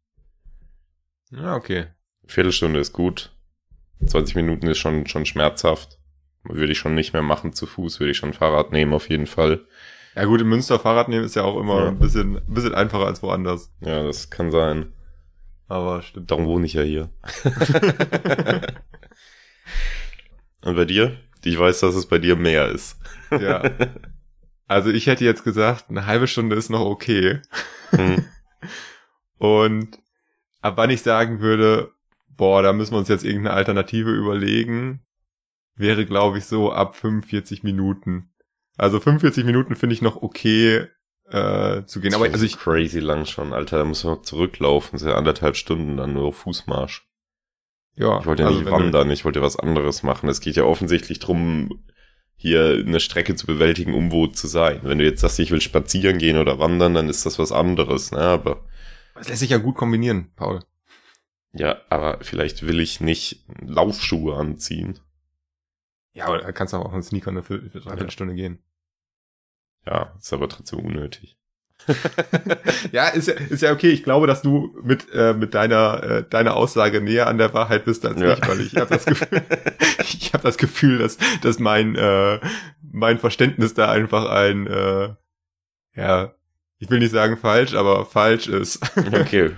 [1.31, 1.87] Ja, okay.
[2.27, 3.31] Viertelstunde ist gut.
[4.05, 6.00] 20 Minuten ist schon, schon schmerzhaft.
[6.43, 9.27] Würde ich schon nicht mehr machen zu Fuß, würde ich schon Fahrrad nehmen auf jeden
[9.27, 9.61] Fall.
[10.15, 11.87] Ja gut, in Münster Fahrrad nehmen ist ja auch immer Ja.
[11.89, 13.71] ein bisschen, ein bisschen einfacher als woanders.
[13.79, 14.91] Ja, das kann sein.
[15.67, 16.29] Aber stimmt.
[16.31, 17.09] Darum wohne ich ja hier.
[20.63, 21.17] Und bei dir?
[21.43, 22.97] Ich weiß, dass es bei dir mehr ist.
[23.31, 23.63] Ja.
[24.67, 27.39] Also ich hätte jetzt gesagt, eine halbe Stunde ist noch okay.
[27.91, 28.25] Hm.
[29.37, 29.97] Und
[30.61, 31.91] ab wann ich sagen würde,
[32.29, 35.01] boah, da müssen wir uns jetzt irgendeine Alternative überlegen,
[35.81, 38.29] wäre, glaube ich, so ab 45 Minuten.
[38.77, 40.87] Also 45 Minuten finde ich noch okay
[41.29, 42.13] äh, zu gehen.
[42.13, 43.77] Aber Das also ist ich, crazy lang schon, Alter.
[43.79, 44.91] Da muss man noch zurücklaufen.
[44.93, 47.05] Das ist ja anderthalb Stunden dann nur Fußmarsch.
[47.95, 50.29] ja, Ich wollte ja also nicht du- wandern, ich wollte was anderes machen.
[50.29, 51.83] Es geht ja offensichtlich drum,
[52.35, 54.79] hier eine Strecke zu bewältigen, um wo zu sein.
[54.83, 58.11] Wenn du jetzt sagst, ich will spazieren gehen oder wandern, dann ist das was anderes,
[58.11, 58.19] ne?
[58.19, 58.65] Aber
[59.13, 60.61] Das lässt sich ja gut kombinieren, Paul.
[61.53, 64.99] ja, aber vielleicht will ich nicht Laufschuhe anziehen.
[66.13, 68.59] Ja, aber da kannst du auch in Sneaker eine Viertel- für dreiviertel Stunde gehen.
[69.85, 71.37] Ja, ist aber trotzdem unnötig.
[72.91, 73.89] Ja, ist ja, ist ja okay.
[73.89, 77.85] Ich glaube, dass du mit, äh, mit deiner, äh, deiner Aussage näher an der Wahrheit
[77.85, 78.33] bist als Ja.
[78.33, 79.41] ich, weil ich habe das Gefühl,
[79.99, 82.39] ich habe das Gefühl, dass, dass mein, äh,
[82.81, 85.13] mein Verständnis da einfach ein, äh,
[85.95, 86.33] ja,
[86.77, 88.79] ich will nicht sagen falsch, aber falsch ist.
[89.13, 89.51] Okay.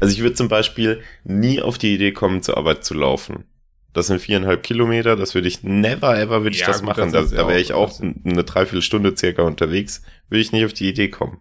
[0.00, 3.44] also ich würde zum Beispiel nie auf die Idee kommen, zur Arbeit zu laufen.
[3.92, 7.12] Das sind viereinhalb Kilometer, das würde ich never ever würde ich Ja, das gut, machen.
[7.12, 10.88] das Da, da wäre ich auch eine Dreiviertelstunde circa unterwegs, würde ich nicht auf die
[10.88, 11.40] Idee kommen.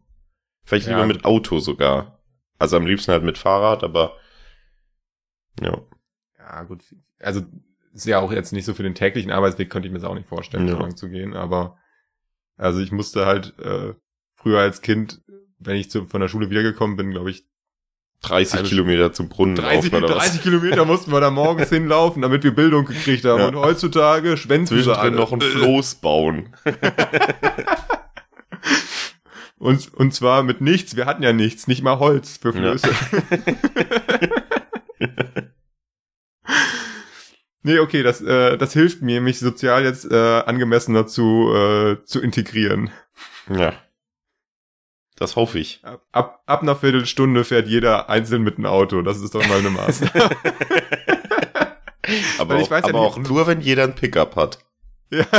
[0.65, 1.25] Vielleicht Ja, lieber mit.
[1.25, 2.23] Auto sogar.
[2.57, 4.17] Also am liebsten halt mit Fahrrad, aber
[5.61, 5.81] ja.
[6.37, 6.83] Ja, gut.
[7.19, 7.41] Also,
[7.93, 10.15] ist ja auch jetzt nicht so für den täglichen Arbeitsweg, könnte ich mir das auch
[10.15, 10.73] nicht vorstellen, Ja.
[10.75, 11.77] so lang zu gehen, aber,
[12.57, 13.93] also ich musste halt, äh,
[14.35, 15.21] früher als Kind,
[15.59, 17.45] wenn ich zu, von der Schule wiedergekommen bin, glaube ich,
[18.21, 22.21] 30 Halbe Kilometer zum Brunnen 30, laufen oder 30 Kilometer mussten wir da morgens hinlaufen,
[22.21, 23.39] damit wir Bildung gekriegt haben.
[23.39, 23.47] Ja.
[23.47, 24.39] Und heutzutage was?
[24.39, 25.15] schwänzen Zwischendrin alle.
[25.15, 26.49] noch ein Floß bauen.
[29.59, 30.95] Und, und zwar mit nichts.
[30.95, 32.77] Wir hatten ja nichts, nicht mal Holz für Ja.
[32.77, 32.89] Flöße.
[37.63, 42.21] nee, okay, das, äh, das hilft mir, mich sozial jetzt äh, angemessener zu, äh, zu
[42.21, 42.89] integrieren.
[43.53, 43.73] ja.
[45.19, 45.81] Das hoffe ich.
[45.83, 49.01] Ab, ab, ab einer Viertelstunde fährt jeder einzeln mit einem Auto.
[49.01, 50.29] Das ist doch mal eine Maßnahme.
[52.39, 54.59] aber auch, weiß ja aber nicht- auch nur, wenn jeder ein Pickup hat.
[55.11, 55.25] Ja.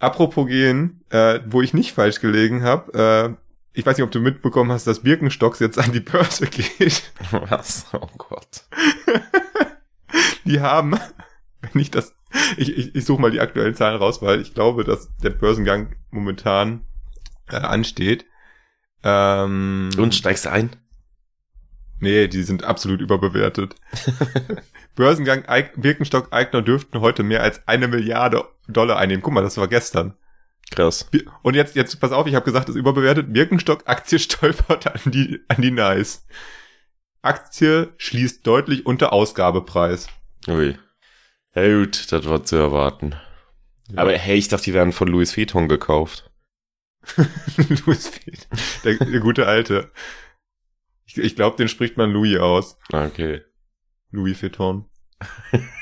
[0.00, 3.36] Apropos gehen, äh, wo ich nicht falsch gelegen habe, äh,
[3.72, 7.12] ich weiß nicht, ob du mitbekommen hast, dass Birkenstocks jetzt an die Börse geht.
[7.30, 7.86] Was?
[7.92, 8.64] Oh Gott.
[10.44, 10.98] Die haben,
[11.60, 12.14] wenn ich das,
[12.56, 15.96] ich, ich, ich suche mal die aktuellen Zahlen raus, weil ich glaube, dass der Börsengang
[16.10, 16.84] momentan
[17.50, 18.26] äh, ansteht.
[19.02, 20.70] Ähm, Und steigst du ein?
[22.00, 23.74] Nee, die sind absolut überbewertet.
[24.94, 29.22] Börsengang Eig Birkenstock Eigner dürften heute mehr als eine Milliarde Dollar einnehmen.
[29.22, 30.14] Guck mal, das war gestern.
[30.70, 31.08] Krass.
[31.42, 33.32] Und jetzt, jetzt pass auf, ich habe gesagt, das ist überbewertet.
[33.32, 36.26] Birkenstock Aktie stolpert an die, an die Nice.
[37.22, 40.06] Aktie schließt deutlich unter Ausgabepreis.
[40.46, 40.78] Ui.
[41.54, 43.14] Ja gut, das war zu erwarten.
[43.90, 44.02] Ja.
[44.02, 46.30] Aber hey, ich dachte, die werden von Louis Vuitton gekauft.
[47.56, 48.58] Louis Vuitton.
[48.84, 49.90] Der, der gute Alte.
[51.06, 52.78] Ich, ich glaube, den spricht man Louis aus.
[52.92, 53.42] Okay.
[54.10, 54.88] Louis Vuitton.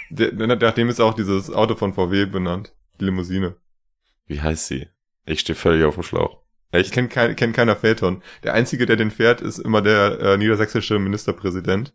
[0.08, 2.74] Der, nachdem ist auch dieses Auto von VW benannt.
[3.00, 3.56] Die Limousine.
[4.26, 4.88] Wie heißt sie?
[5.24, 6.42] Ich stehe völlig auf dem Schlauch.
[6.72, 8.22] Ich kenne kein, kenn keiner Phaeton.
[8.42, 11.94] Der einzige, der den fährt, ist immer der äh, niedersächsische Ministerpräsident.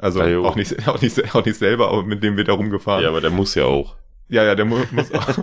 [0.00, 0.44] Also jo.
[0.44, 3.02] auch nicht, auch nicht, auch nicht selber, aber mit dem wird er rumgefahren.
[3.02, 3.96] Ja, aber der muss ja auch.
[4.28, 5.26] Ja, ja, der mu muss auch.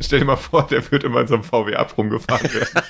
[0.00, 2.82] Stell dir mal vor, der wird immer in so einem VW Up rumgefahren werden.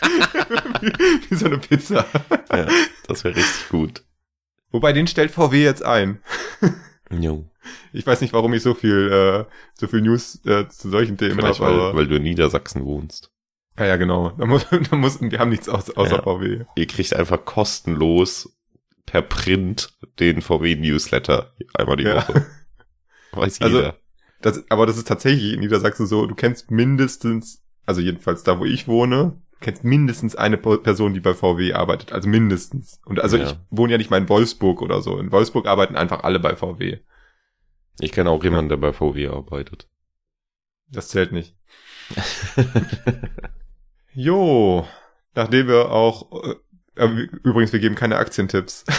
[0.80, 2.06] wie, wie so eine Pizza.
[2.52, 2.68] Ja,
[3.08, 4.04] das wäre richtig gut.
[4.70, 6.20] Wobei, den stellt VW jetzt ein.
[7.10, 7.44] Jo.
[7.92, 11.34] Ich weiß nicht, warum ich so viel, äh, so viel News äh, zu solchen Themen
[11.34, 11.96] Vielleicht, habe, weil, aber.
[11.96, 13.30] weil du in Niedersachsen wohnst.
[13.76, 14.30] ja, ja, genau.
[14.38, 16.22] Da muss, da muss, wir haben nichts aus, außer Ja.
[16.22, 16.64] VW.
[16.76, 18.56] Ihr kriegt einfach kostenlos
[19.06, 22.16] per Print den VW-Newsletter einmal die Ja.
[22.28, 22.46] Woche.
[23.32, 23.98] Weiß Also- jeder.
[24.40, 28.64] Das, aber das ist tatsächlich in Niedersachsen so, du kennst mindestens, also jedenfalls da, wo
[28.64, 32.10] ich wohne, du kennst mindestens eine Person, die bei VW arbeitet.
[32.12, 33.00] Also mindestens.
[33.04, 33.44] Und also Ja.
[33.50, 35.16] ich wohne ja nicht mal in Wolfsburg oder so.
[35.20, 36.98] In Wolfsburg arbeiten einfach alle bei VW.
[38.00, 39.88] Ich kenne auch jemanden, der bei VW arbeitet.
[40.88, 41.54] Das zählt nicht.
[44.14, 44.86] Jo,
[45.34, 46.54] nachdem wir auch, äh,
[46.94, 48.84] übrigens, wir geben keine Aktientipps.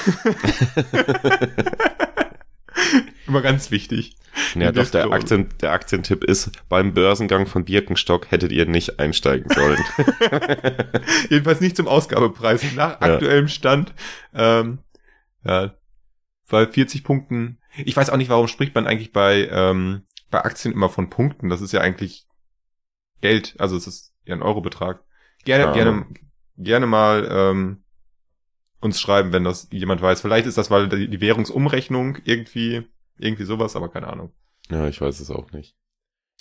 [3.27, 4.15] Immer ganz wichtig.
[4.55, 5.11] Ja, doch, der.
[5.11, 9.79] Aktien, der Aktientipp ist, beim Börsengang von Birkenstock hättet ihr nicht einsteigen sollen.
[11.29, 12.63] Jedenfalls nicht zum Ausgabepreis.
[12.75, 13.13] Nach Ja.
[13.13, 13.93] aktuellem Stand,
[14.33, 14.79] ähm,
[15.43, 15.73] ja,
[16.49, 17.59] bei 40 Punkten.
[17.77, 21.49] Ich weiß auch nicht, warum spricht man eigentlich bei, ähm, bei Aktien immer von Punkten.
[21.49, 22.27] Das ist ja eigentlich
[23.21, 25.03] Geld, also es ist ja ein Eurobetrag.
[25.45, 25.71] Gerne, Ja.
[25.73, 26.05] gerne,
[26.57, 27.82] gerne mal ähm,
[28.83, 30.21] uns schreiben, wenn das jemand weiß.
[30.21, 32.83] Vielleicht ist das, weil die, Währungsumrechnung irgendwie,
[33.17, 34.31] irgendwie sowas, aber keine Ahnung.
[34.69, 35.75] Ja, ich weiß es auch nicht.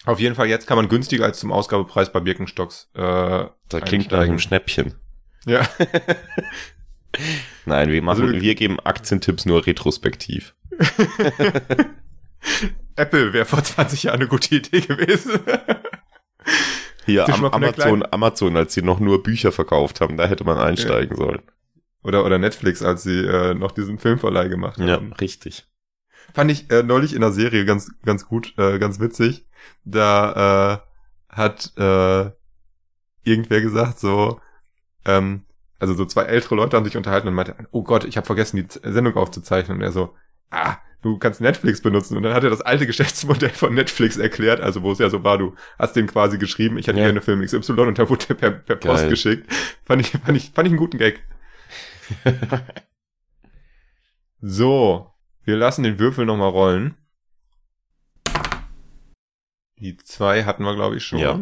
[0.04, 2.90] Auf jeden Fall, jetzt kann man günstiger als zum Ausgabepreis bei Birkenstocks.
[2.94, 4.94] Äh, Da klingt nach einem Schnäppchen.
[5.46, 5.66] ja,
[7.66, 10.54] Nein, wir machen, Also- wir geben Aktientipps nur retrospektiv.
[12.96, 15.40] Apple wäre vor 20 Jahren eine gute Idee gewesen.
[17.04, 21.16] Hier, am, Amazon, Amazon, als sie noch nur Bücher verkauft haben, da hätte man einsteigen
[21.16, 21.42] sollen.
[22.02, 25.12] Oder, oder Netflix, als sie äh, noch diesen Filmverleih gemacht Ja, haben.
[25.14, 25.66] richtig.
[26.34, 29.46] Fand ich äh, neulich in der Serie ganz, ganz gut, äh, ganz witzig.
[29.84, 30.80] Da
[31.30, 32.30] äh, hat äh,
[33.24, 34.40] irgendwer gesagt, so,
[35.04, 35.42] ähm,
[35.78, 38.56] also so zwei ältere Leute haben sich unterhalten und meinte, oh Gott, ich habe vergessen,
[38.56, 39.78] die Sendung aufzuzeichnen.
[39.78, 40.14] Und er so,
[40.50, 42.16] ah, du kannst Netflix benutzen.
[42.16, 45.24] Und dann hat er das alte Geschäftsmodell von Netflix erklärt, also wo es ja so
[45.24, 47.06] war, du hast den quasi geschrieben, ich hätte Ja.
[47.06, 49.10] gerne Film XY und da wurde der per, per Post Geil.
[49.10, 49.52] geschickt.
[49.84, 51.20] Fand ich, fand ich, fand ich einen guten Gag.
[54.44, 56.96] So, wir lassen den Würfel nochmal rollen.
[59.78, 61.20] Die zwei hatten wir, glaube ich, schon.
[61.20, 61.38] Ja.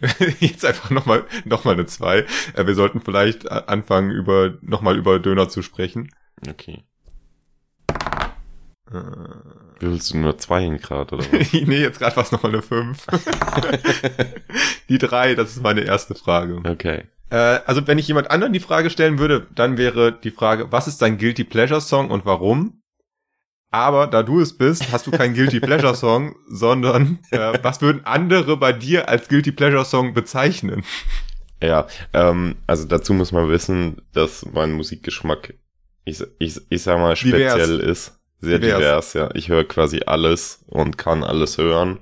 [0.40, 2.24] Jetzt einfach nochmal noch mal eine zwei.
[2.54, 6.10] Äh, wir sollten vielleicht anfangen, über nochmal über Döner zu sprechen.
[6.48, 6.84] Okay.
[8.90, 9.02] Äh,
[9.78, 11.52] Willst du nur zwei gerade, oder was?
[11.52, 13.06] nee, jetzt gerade war es nochmal eine fünf.
[14.88, 16.62] die drei, das ist meine erste Frage.
[16.66, 17.08] okay.
[17.32, 20.86] Äh, also wenn ich jemand anderen die Frage stellen würde, dann wäre die Frage, was
[20.86, 22.82] ist dein Guilty Pleasure Song und warum?
[23.70, 28.04] Aber da du es bist, hast du keinen Guilty Pleasure Song, sondern äh, was würden
[28.04, 30.84] andere bei dir als Guilty Pleasure Song bezeichnen?
[31.62, 35.54] Ja, ähm, also dazu muss man wissen, dass mein Musikgeschmack,
[36.04, 37.52] ich, ich, ich sag mal, Divers.
[37.52, 38.18] speziell ist.
[38.40, 38.78] Sehr Divers.
[38.78, 39.12] divers.
[39.14, 39.30] ja.
[39.34, 42.00] Ich höre quasi alles und kann alles hören.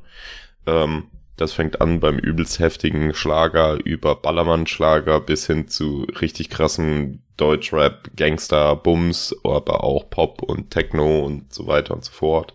[0.67, 1.05] Ähm,
[1.41, 8.11] das fängt an beim übelst heftigen Schlager über Ballermann-Schlager bis hin zu richtig krassem Deutschrap,
[8.15, 12.55] Gangster, Bums, aber auch Pop und Techno und so weiter und so fort.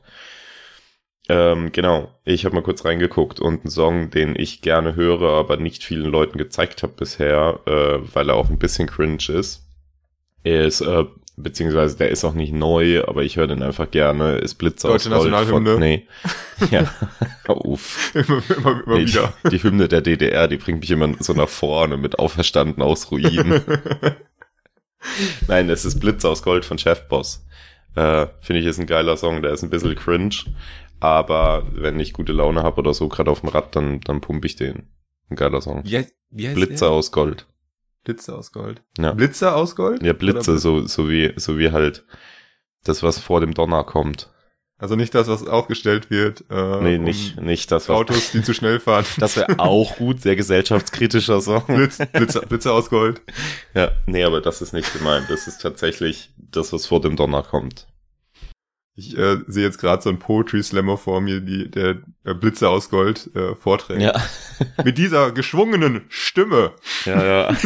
[1.27, 5.57] Ähm, genau, ich habe mal kurz reingeguckt und einen Song, den ich gerne höre, aber
[5.57, 9.67] nicht vielen Leuten gezeigt habe bisher, äh, weil er auch ein bisschen cringe ist,
[10.43, 11.05] ist, äh,
[11.37, 15.09] beziehungsweise der ist auch nicht neu, aber ich höre den einfach gerne, ist Blitzer Deutsche
[15.09, 15.71] aus Gold Nationalhymne.
[15.71, 16.07] Von, nee.
[16.71, 16.89] ja,
[17.47, 18.13] uff.
[18.15, 19.33] immer, immer, immer Nee, wieder.
[19.45, 23.11] Die, die Hymne der DDR, die bringt mich immer so nach vorne mit auferstanden aus
[23.11, 23.61] Ruinen.
[25.47, 27.45] Nein, es ist Blitz aus Gold von Chefboss.
[27.95, 30.35] Äh, Finde ich ist ein geiler Song, der ist ein bisschen cringe.
[30.99, 34.45] Aber wenn ich gute Laune habe oder so, gerade auf dem Rad, dann, dann pump
[34.45, 34.87] ich den.
[35.29, 35.83] Ein geiler Song.
[35.83, 36.13] Wie heißt
[36.55, 37.45] Blitzer aus Gold.
[38.07, 38.13] Der?
[38.13, 38.81] Blitzer aus Gold.
[38.97, 39.13] Ja.
[39.13, 40.03] Blitzer aus Gold?
[40.03, 42.05] Ja, Blitze, Oder- so, so wie, so wie halt
[42.83, 44.31] das, was vor dem Donner kommt.
[44.77, 46.43] Also nicht das, was aufgestellt wird.
[46.49, 49.05] Äh, nee, um nicht, nicht das, was, Autos, die zu schnell fahren.
[49.17, 51.63] das wäre auch gut, sehr gesellschaftskritischer Song.
[51.65, 53.21] Blitz, Blitzer, Blitzer aus Gold.
[53.73, 55.29] Ja, nee, aber das ist nicht gemeint.
[55.29, 57.87] Das ist tatsächlich das, was vor dem Donner kommt.
[58.97, 62.69] Ich äh, sehe jetzt gerade so einen Poetry Slammer vor mir, die der äh, Blitzer
[62.69, 64.01] aus Gold äh, vorträgt.
[64.01, 64.13] Ja,
[64.85, 66.71] Mit dieser geschwungenen Stimme.
[67.03, 67.51] ja, ja.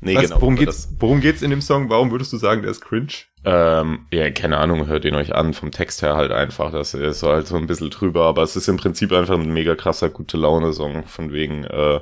[0.00, 0.40] nee, Was, genau.
[0.40, 1.90] worum, geht's, worum geht's in dem Song?
[1.90, 3.12] Warum würdest du sagen, der ist cringe?
[3.44, 5.52] Ähm, ja, keine Ahnung, hört ihn euch an.
[5.52, 6.70] Vom Text her halt einfach.
[6.70, 9.52] Das ist so halt so ein bisschen drüber, aber es ist im Prinzip einfach ein
[9.52, 11.06] mega krasser gute Laune-Song.
[11.06, 12.00] Von wegen, äh,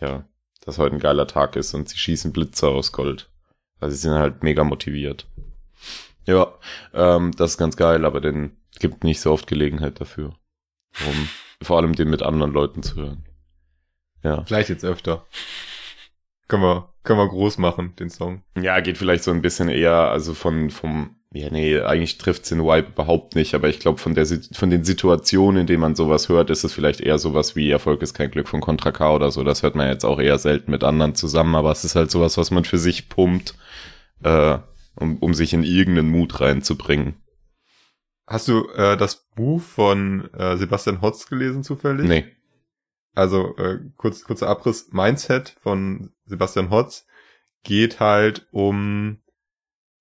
[0.00, 0.24] ja,
[0.64, 3.30] dass heute ein geiler Tag ist und sie schießen Blitze aus Gold.
[3.78, 5.28] Also sie sind halt mega motiviert.
[6.26, 6.52] Ja,
[6.94, 10.34] ähm, das ist ganz geil, aber den gibt nicht so oft Gelegenheit dafür.
[11.06, 11.28] Um
[11.62, 13.24] vor allem den mit anderen Leuten zu hören.
[14.22, 14.44] Ja.
[14.44, 15.26] Vielleicht jetzt öfter.
[16.48, 18.42] Können wir, können wir groß machen, den Song.
[18.60, 22.60] Ja, geht vielleicht so ein bisschen eher, also von, vom, ja, nee, eigentlich trifft's den
[22.60, 26.28] Vibe überhaupt nicht, aber ich glaube, von der, von den Situationen, in denen man sowas
[26.28, 29.30] hört, ist es vielleicht eher sowas wie Erfolg ist kein Glück von Contra K oder
[29.30, 29.44] so.
[29.44, 32.36] Das hört man jetzt auch eher selten mit anderen zusammen, aber es ist halt sowas,
[32.36, 33.54] was man für sich pumpt,
[34.24, 34.58] äh,
[35.00, 37.14] um, um sich in irgendeinen Mut reinzubringen.
[38.26, 42.06] Hast du äh, das Buch von äh, Sebastian Hotz gelesen zufällig?
[42.06, 42.24] Nee.
[43.14, 44.92] Also äh, kurz, kurzer Abriss.
[44.92, 47.06] Mindset von Sebastian Hotz
[47.64, 49.18] geht halt um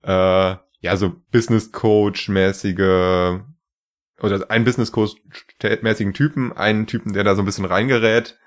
[0.04, 3.42] äh, ja so Business Coach mäßige
[4.22, 5.16] oder einen Business Coach
[5.82, 8.38] mäßigen Typen, einen Typen, der da so ein bisschen reingerät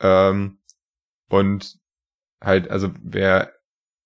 [0.00, 0.58] ähm,
[1.28, 1.78] und
[2.40, 3.52] halt also wer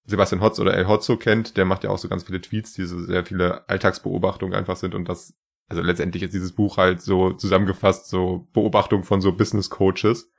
[0.07, 2.87] Sebastian Hotz oder El Hotzo kennt, der macht ja auch so ganz viele Tweets, die
[2.87, 5.35] so sehr viele Alltagsbeobachtungen einfach sind und das
[5.69, 10.31] also letztendlich ist dieses Buch halt so zusammengefasst, so Beobachtung von so Business Coaches.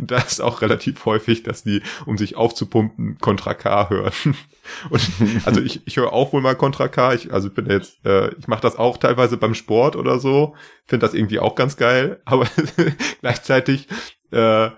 [0.00, 4.12] da ist auch relativ häufig, dass die, um sich aufzupumpen, Contra K hören.
[4.90, 5.02] Und
[5.44, 7.14] also ich, ich höre auch wohl mal Contra K.
[7.14, 10.56] Ich, also ich bin jetzt, äh, ich mache das auch teilweise beim Sport oder so.
[10.86, 12.20] Finde das irgendwie auch ganz geil.
[12.24, 12.48] Aber
[13.20, 13.88] gleichzeitig
[14.32, 14.70] äh,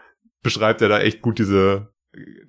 [0.42, 1.88] beschreibt er da echt gut diese,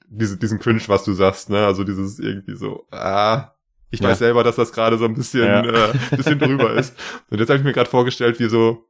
[0.09, 1.65] diese, diesen Cringe, was du sagst, ne?
[1.65, 3.53] Also dieses irgendwie so, ah,
[3.89, 5.89] ich weiß selber, dass das gerade so ein bisschen, ja.
[5.89, 6.95] äh, bisschen drüber ist.
[7.29, 8.85] Und jetzt habe ich mir gerade vorgestellt, wie so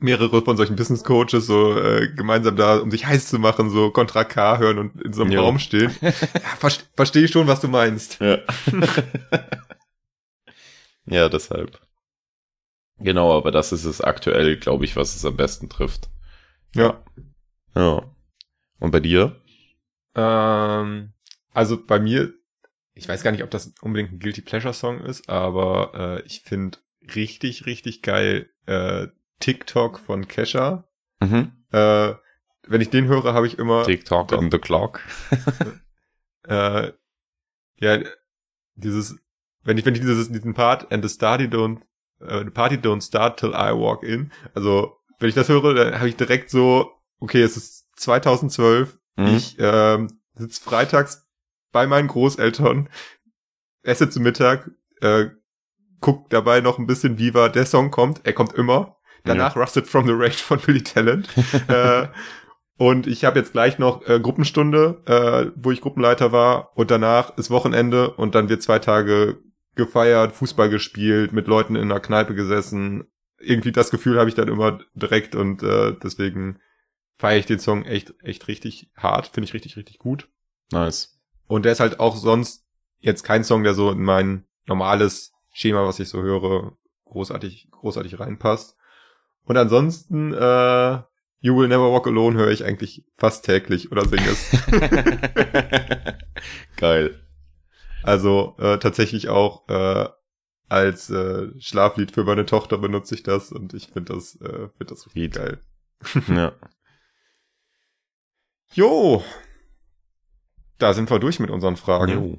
[0.00, 3.90] mehrere von solchen Business Coaches so äh, gemeinsam da, um sich heiß zu machen, so
[3.90, 5.40] Contra K hören und in so einem jo.
[5.42, 5.94] Raum stehen.
[6.02, 8.18] Ja, ver verstehe ich schon, was du meinst.
[8.20, 8.38] Ja.
[11.06, 11.80] ja, deshalb.
[12.98, 16.10] Genau, aber das ist es aktuell, glaube ich, was es am besten trifft.
[16.74, 17.02] Ja.
[17.74, 18.02] Ja.
[18.78, 19.36] Und bei dir?
[20.14, 21.12] Ähm,
[21.52, 22.32] also bei mir,
[22.94, 26.42] ich weiß gar nicht, ob das unbedingt ein Guilty Pleasure Song ist, aber äh, ich
[26.42, 26.78] finde
[27.14, 29.08] richtig, richtig geil äh,
[29.40, 30.84] TikTok von Kesha.
[31.20, 31.52] Mhm.
[31.70, 32.14] Äh,
[32.68, 33.84] wenn ich den höre, habe ich immer.
[33.84, 35.00] TikTok on the clock.
[36.48, 36.92] äh,
[37.76, 37.98] ja,
[38.74, 39.16] dieses,
[39.64, 41.80] wenn ich, wenn ich dieses, diesen Part and the study don't,
[42.20, 44.30] uh, the party don't start till I walk in.
[44.54, 48.98] Also, wenn ich das höre, dann habe ich direkt so, okay, es ist 2012.
[49.16, 49.26] Mhm.
[49.26, 51.26] Ich ähm, sitze freitags
[51.72, 52.88] bei meinen Großeltern,
[53.82, 54.70] esse zu Mittag,
[55.00, 55.30] äh,
[56.00, 57.48] guck dabei noch ein bisschen Viva.
[57.48, 58.96] Der Song kommt, er kommt immer.
[59.24, 59.62] Danach ja.
[59.62, 61.28] Rusted from the Rage von Billy Talent.
[61.68, 62.08] äh,
[62.76, 66.76] und ich habe jetzt gleich noch äh, Gruppenstunde, äh, wo ich Gruppenleiter war.
[66.76, 69.38] Und danach ist Wochenende und dann wird zwei Tage
[69.74, 73.04] gefeiert, Fußball gespielt, mit Leuten in einer Kneipe gesessen.
[73.38, 76.58] Irgendwie das Gefühl habe ich dann immer direkt und äh, deswegen
[77.18, 79.28] feiere ich den Song echt, echt richtig hart.
[79.28, 80.28] Finde ich richtig, richtig gut.
[80.70, 81.18] Nice.
[81.46, 82.64] Und der ist halt auch sonst
[82.98, 88.18] jetzt kein Song, der so in mein normales Schema, was ich so höre, großartig, großartig
[88.18, 88.76] reinpasst.
[89.44, 90.98] Und ansonsten, äh,
[91.40, 94.56] You Will Never Walk Alone höre ich eigentlich fast täglich oder singe es.
[96.76, 97.20] Geil.
[98.04, 100.08] Also äh, tatsächlich auch äh,
[100.68, 104.90] als äh, Schlaflied für meine Tochter benutze ich das und ich finde das, äh, find
[104.90, 105.58] das richtig geil.
[106.28, 106.52] ja.
[108.74, 109.22] Jo.
[110.78, 112.12] Da sind wir durch mit unseren Fragen.
[112.12, 112.38] Jo,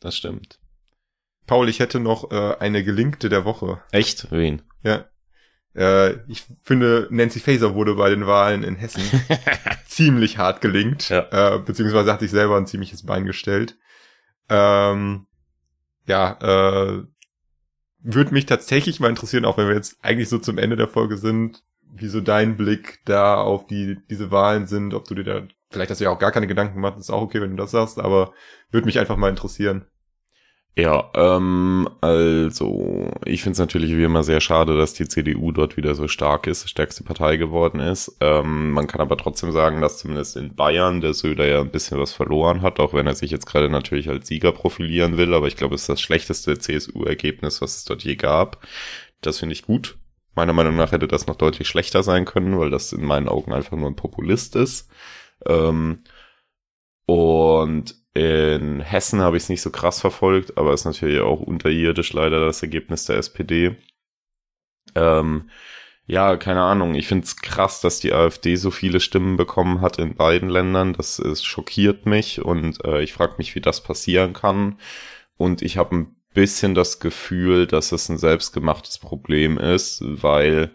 [0.00, 0.60] das stimmt.
[1.46, 3.82] Paul, ich hätte noch äh, eine gelinkte der Woche.
[3.90, 4.30] Echt?
[4.30, 4.62] Wen?
[4.82, 5.06] Ja.
[5.74, 9.02] Äh, ich finde, Nancy Faeser wurde bei den Wahlen in Hessen
[9.86, 11.08] ziemlich hart gelinkt.
[11.08, 11.56] Ja.
[11.56, 13.76] Äh, beziehungsweise hat sich selber ein ziemliches Bein gestellt.
[14.48, 15.26] Ähm,
[16.06, 17.02] ja, äh,
[18.02, 21.16] würde mich tatsächlich mal interessieren, auch wenn wir jetzt eigentlich so zum Ende der Folge
[21.16, 21.62] sind,
[21.92, 25.90] wie so dein Blick da auf die diese Wahlen sind, ob du dir da vielleicht
[25.90, 27.98] hast du ja auch gar keine Gedanken gemacht, ist auch okay, wenn du das sagst,
[27.98, 28.32] aber
[28.70, 29.86] würde mich einfach mal interessieren.
[30.76, 35.76] Ja, ähm, also ich finde es natürlich wie immer sehr schade, dass die CDU dort
[35.76, 38.16] wieder so stark ist, stärkste Partei geworden ist.
[38.20, 41.98] Ähm, man kann aber trotzdem sagen, dass zumindest in Bayern der Söder ja ein bisschen
[41.98, 45.34] was verloren hat, auch wenn er sich jetzt gerade natürlich als Sieger profilieren will.
[45.34, 48.64] Aber ich glaube, es ist das schlechteste CSU-Ergebnis, was es dort je gab.
[49.22, 49.98] Das finde ich gut.
[50.34, 53.52] Meiner Meinung nach hätte das noch deutlich schlechter sein können, weil das in meinen Augen
[53.52, 54.88] einfach nur ein Populist ist.
[55.46, 56.04] Ähm,
[57.06, 62.12] und in Hessen habe ich es nicht so krass verfolgt, aber ist natürlich auch unterirdisch
[62.12, 63.76] leider das Ergebnis der SPD.
[64.94, 65.50] Ähm,
[66.06, 66.94] ja, keine Ahnung.
[66.96, 70.92] Ich finde es krass, dass die AfD so viele Stimmen bekommen hat in beiden Ländern.
[70.92, 74.78] Das ist, schockiert mich und äh, ich frage mich, wie das passieren kann.
[75.36, 80.72] Und ich habe ein bisschen das Gefühl, dass es ein selbstgemachtes Problem ist, weil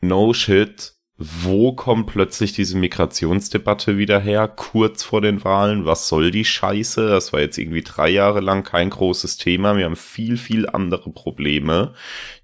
[0.00, 5.84] no shit, wo kommt plötzlich diese Migrationsdebatte wieder her, kurz vor den Wahlen?
[5.84, 7.08] Was soll die Scheiße?
[7.08, 9.76] Das war jetzt irgendwie drei Jahre lang kein großes Thema.
[9.76, 11.94] Wir haben viel, viel andere Probleme,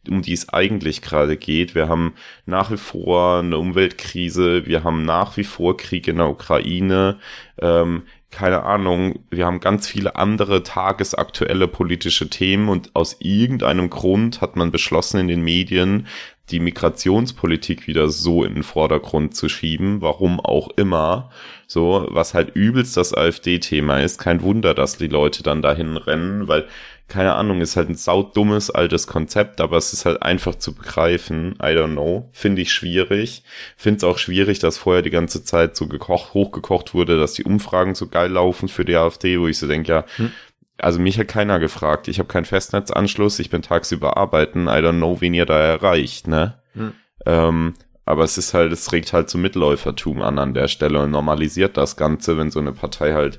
[0.08, 1.74] um die es eigentlich gerade geht.
[1.74, 2.14] Wir haben
[2.46, 7.18] nach wie vor eine Umweltkrise, wir haben nach wie vor Krieg in der Ukraine.
[7.60, 14.40] Ähm, keine Ahnung, wir haben ganz viele andere tagesaktuelle politische Themen und aus irgendeinem Grund
[14.40, 16.06] hat man beschlossen in den Medien,
[16.50, 21.30] die Migrationspolitik wieder so in den Vordergrund zu schieben, warum auch immer.
[21.66, 24.18] So, was halt übelst das AfD-Thema ist.
[24.18, 26.66] Kein Wunder, dass die Leute dann dahin rennen, weil,
[27.08, 31.52] keine Ahnung, ist halt ein saudummes altes Konzept, aber es ist halt einfach zu begreifen.
[31.62, 32.28] I don't know.
[32.32, 33.42] Finde ich schwierig.
[33.76, 37.44] Finde es auch schwierig, dass vorher die ganze Zeit so gekocht, hochgekocht wurde, dass die
[37.44, 40.32] Umfragen so geil laufen für die AfD, wo ich so denke, ja, hm
[40.78, 42.08] also mich hat keiner gefragt.
[42.08, 46.28] Ich habe keinen Festnetzanschluss, ich bin tagsüber arbeiten, I don't know, wen ihr da erreicht,
[46.28, 46.60] ne?
[46.72, 46.92] Hm.
[47.26, 47.74] Ähm,
[48.04, 51.76] aber es ist halt, es regt halt zum Mitläufertum an an der Stelle und normalisiert
[51.76, 53.38] das Ganze, wenn so eine Partei halt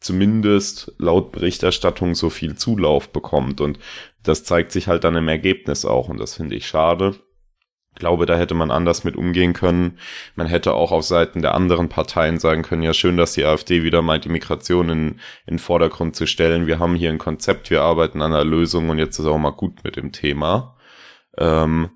[0.00, 3.60] zumindest laut Berichterstattung so viel Zulauf bekommt.
[3.60, 3.78] Und
[4.22, 7.14] das zeigt sich halt dann im Ergebnis auch und das finde ich schade.
[7.94, 9.98] Glaube, da hätte man anders mit umgehen können.
[10.34, 13.82] Man hätte auch auf Seiten der anderen Parteien sagen können, ja schön, dass die AfD
[13.82, 15.08] wieder meint, die Migration in,
[15.46, 16.66] in den Vordergrund zu stellen.
[16.66, 19.50] Wir haben hier ein Konzept, wir arbeiten an einer Lösung und jetzt ist auch mal
[19.50, 20.76] gut mit dem Thema.
[21.38, 21.90] Ähm,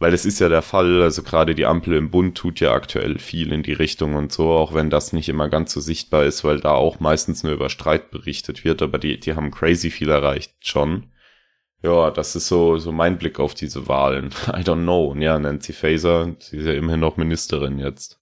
[0.00, 3.18] weil es ist ja der Fall, also gerade die Ampel im Bund tut ja aktuell
[3.18, 6.42] viel in die Richtung und so, auch wenn das nicht immer ganz so sichtbar ist,
[6.42, 10.08] weil da auch meistens nur über Streit berichtet wird, aber die, die haben crazy viel
[10.08, 11.12] erreicht schon.
[11.82, 14.26] Ja, das ist so, so mein Blick auf diese Wahlen.
[14.48, 15.06] I don't know.
[15.06, 18.18] Und ja, Nancy Faeser, sie ist ja immerhin noch Ministerin jetzt.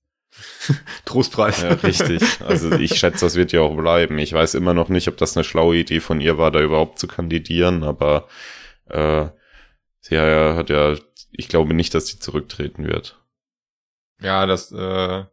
[1.05, 1.63] Trostpreis.
[1.63, 2.23] Ja, richtig.
[2.47, 4.19] Also ich schätze, das wird ja auch bleiben.
[4.19, 7.01] Ich weiß immer noch nicht, ob das eine schlaue Idee von ihr war, da überhaupt
[7.01, 8.29] zu kandidieren, aber
[8.87, 9.27] äh,
[10.01, 10.95] sie hat ja
[11.39, 13.21] ich glaube nicht, dass sie zurücktreten wird.
[14.21, 15.25] Ja, das äh,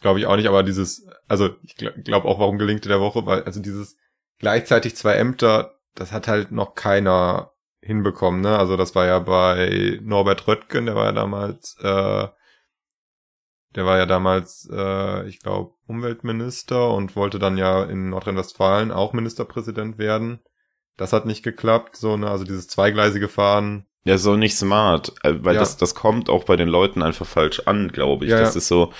[0.00, 3.24] glaube ich auch nicht, aber dieses, also ich glaube glaub auch, warum gelingte der Woche,
[3.26, 3.96] weil also dieses
[4.38, 8.58] gleichzeitig zwei Ämter, das hat halt noch keiner hinbekommen, ne?
[8.58, 12.28] Also das war ja bei Norbert Röttgen, der war ja damals, äh,
[13.74, 19.12] der war ja damals, äh, ich glaube, Umweltminister und wollte dann ja in Nordrhein-Westfalen auch
[19.12, 20.40] Ministerpräsident werden.
[20.96, 22.30] Das hat nicht geklappt, so, ne?
[22.30, 25.60] Also dieses zweigleisige Fahren ja, so nicht smart, äh, weil ja.
[25.60, 28.30] das, das kommt auch bei den Leuten einfach falsch an, glaube ich.
[28.30, 28.58] Ja, das ja.
[28.58, 28.92] ist so,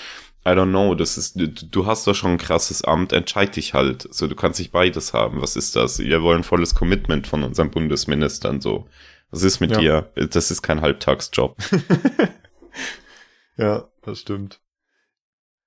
[0.45, 4.07] I don't know, das ist, du hast doch schon ein krasses Amt, entscheid dich halt.
[4.13, 5.41] So, du kannst nicht beides haben.
[5.41, 5.99] Was ist das?
[5.99, 8.87] Wir wollen volles Commitment von unseren Bundesministern, so.
[9.31, 10.11] Was ist mit dir?
[10.15, 11.57] Das ist kein Halbtagsjob.
[13.57, 14.59] ja, das stimmt.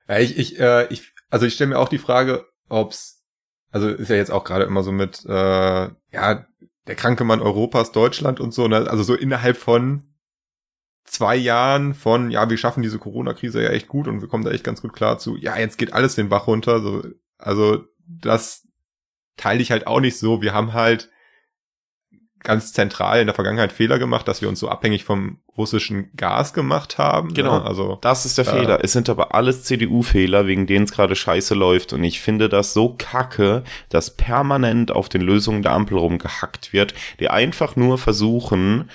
[0.08, 3.22] Ja, ich, ich, äh, ich, also ich stelle mir auch die Frage, ob's,
[3.70, 6.46] also ist ja jetzt auch gerade immer so mit, äh, ja,
[6.86, 8.90] der kranke Mann Europas, Deutschland und so, ne?
[8.90, 10.11] also so innerhalb von
[11.04, 14.50] zwei Jahren von, ja, wir schaffen diese Corona-Krise ja echt gut und wir kommen da
[14.50, 17.02] echt ganz gut klar zu, ja, jetzt geht alles den Bach runter, so,
[17.38, 18.66] also das
[19.36, 20.42] teile ich halt auch nicht so.
[20.42, 21.10] Wir haben halt
[22.42, 26.54] ganz zentral in der Vergangenheit Fehler gemacht, dass wir uns so abhängig vom russischen Gas
[26.54, 27.28] gemacht haben.
[27.28, 27.34] Ne?
[27.34, 27.64] Genau, ne?
[27.64, 28.80] also das ist der äh, Fehler.
[28.82, 31.92] Es sind aber alles CDU-Fehler, wegen denen es gerade scheiße läuft.
[31.92, 36.94] Und ich finde das so kacke, dass permanent auf den Lösungen der Ampel rumgehackt wird,
[37.20, 38.90] die einfach nur versuchen,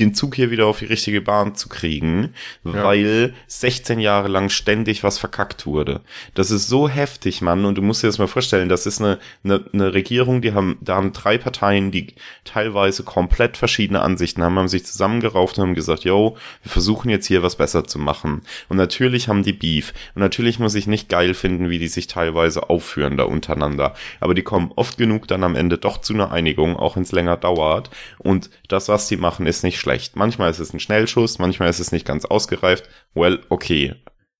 [0.00, 2.34] den Zug hier wieder auf die richtige Bahn zu kriegen,
[2.64, 2.84] ja.
[2.84, 6.00] weil 16 Jahre lang ständig was verkackt wurde.
[6.34, 7.64] Das ist so heftig, Mann.
[7.64, 10.78] Und du musst dir das mal vorstellen, das ist eine, eine, eine Regierung, die haben,
[10.80, 15.74] da haben drei Parteien, die teilweise komplett verschiedene Ansichten haben, haben sich zusammengerauft und haben
[15.74, 18.42] gesagt, yo, wir versuchen jetzt hier was besser zu machen.
[18.68, 19.92] Und natürlich haben die Beef.
[20.14, 23.94] Und natürlich muss ich nicht geil finden, wie die sich teilweise aufführen da untereinander.
[24.20, 27.12] Aber die kommen oft genug dann am Ende doch zu einer Einigung, auch wenn es
[27.12, 27.90] länger dauert.
[28.18, 29.89] Und das, was die machen, ist nicht schlecht.
[30.14, 32.88] Manchmal ist es ein Schnellschuss, manchmal ist es nicht ganz ausgereift.
[33.14, 33.94] Well, okay.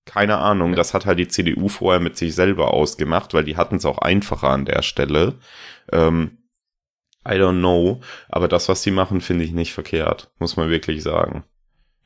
[0.06, 3.76] Keine Ahnung, das hat halt die CDU vorher mit sich selber ausgemacht, weil die hatten
[3.76, 5.38] es auch einfacher an der Stelle.
[5.92, 6.38] Ähm,
[7.26, 11.02] I don't know, aber das, was die machen, finde ich nicht verkehrt, muss man wirklich
[11.02, 11.44] sagen.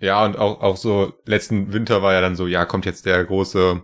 [0.01, 3.25] Ja, und auch, auch so, letzten Winter war ja dann so, ja, kommt jetzt der
[3.25, 3.81] große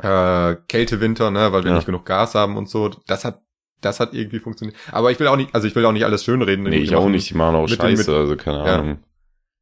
[0.00, 1.76] äh, Kältewinter, ne, weil wir ja.
[1.76, 2.88] nicht genug Gas haben und so.
[3.06, 3.42] Das hat
[3.80, 4.76] das hat irgendwie funktioniert.
[4.90, 6.64] Aber ich will auch nicht, also ich will auch nicht alles schönreden.
[6.64, 8.98] Nee, ich auch nicht, die machen auch Scheiße, dem, mit, also keine ja, Ahnung.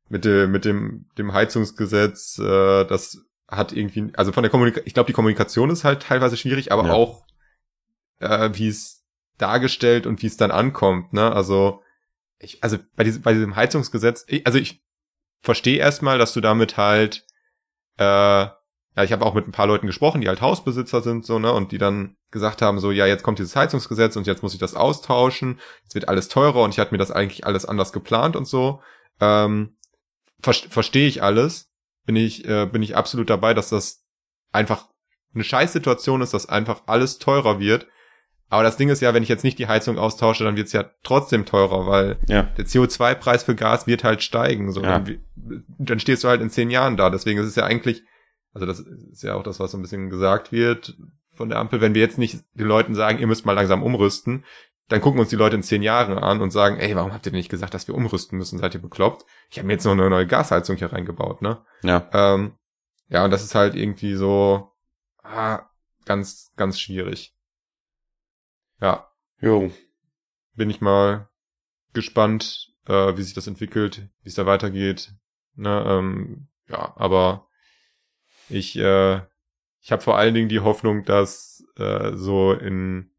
[0.08, 4.94] Mit, dem, mit dem, dem Heizungsgesetz, äh, das hat irgendwie, also von der Kommunikation, ich
[4.94, 6.92] glaube, die Kommunikation ist halt teilweise schwierig, aber ja.
[6.92, 7.24] auch,
[8.20, 9.04] äh, wie es
[9.38, 11.82] dargestellt und wie es dann ankommt, ne, also,
[12.38, 14.82] ich, also bei diesem, bei diesem Heizungsgesetz, ich, also ich
[15.42, 17.26] verstehe erstmal, dass du damit halt,
[17.98, 18.46] äh,
[18.97, 21.53] ja, ich habe auch mit ein paar Leuten gesprochen, die halt Hausbesitzer sind, so, ne,
[21.53, 24.59] und die dann gesagt haben, so, ja, jetzt kommt dieses Heizungsgesetz und jetzt muss ich
[24.59, 28.36] das austauschen, jetzt wird alles teurer und ich hatte mir das eigentlich alles anders geplant
[28.36, 28.80] und so.
[29.20, 29.76] Ähm,
[30.40, 31.70] ver Verstehe ich alles,
[32.07, 34.03] bin ich, äh, bin ich absolut dabei, dass das
[34.51, 34.88] einfach
[35.34, 37.86] eine Scheißsituation ist, dass einfach alles teurer wird.
[38.49, 40.72] Aber das Ding ist ja, wenn ich jetzt nicht die Heizung austausche, dann wird es
[40.72, 42.44] ja trotzdem teurer, weil ja.
[42.44, 44.72] der CO2-Preis für Gas wird halt steigen.
[44.72, 44.82] So.
[44.82, 45.01] Ja.
[45.01, 45.18] Dann,
[45.78, 47.11] dann stehst du halt in zehn Jahren da.
[47.11, 48.05] Deswegen ist es ja eigentlich
[48.57, 50.96] also das ist ja auch das, was so ein bisschen gesagt wird
[51.32, 51.82] von der Ampel.
[51.82, 54.46] Wenn wir jetzt nicht den Leuten sagen, ihr müsst mal langsam umrüsten,
[54.88, 57.32] dann gucken uns die Leute in zehn Jahren an und sagen, ey, warum habt ihr
[57.32, 58.59] denn nicht gesagt, dass wir umrüsten müssen?
[58.59, 59.26] Seid ihr bekloppt?
[59.50, 61.62] Ich habe mir jetzt noch eine neue Gasheizung hier reingebaut, ne?
[61.82, 62.09] Ja.
[62.14, 62.54] Ähm,
[63.09, 64.72] ja, und das ist halt irgendwie so
[65.22, 65.68] ah,
[66.07, 67.36] ganz, ganz schwierig.
[68.80, 69.07] Ja.
[69.38, 69.70] Jo.
[70.54, 71.28] Bin ich mal
[71.92, 75.12] gespannt, äh, wie sich das entwickelt, wie es da weitergeht.
[75.57, 77.45] Ne, ähm, ja, aber
[78.49, 79.20] ich, äh,
[79.80, 83.11] ich habe vor allen Dingen die Hoffnung, dass äh, so in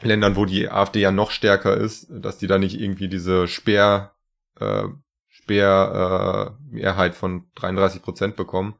[0.00, 4.14] Ländern, wo die AfD ja noch stärker ist, dass die da nicht irgendwie diese Speer,
[4.60, 4.84] äh,
[5.28, 8.76] Speer äh, Mehrheit von 33 Prozent bekommen,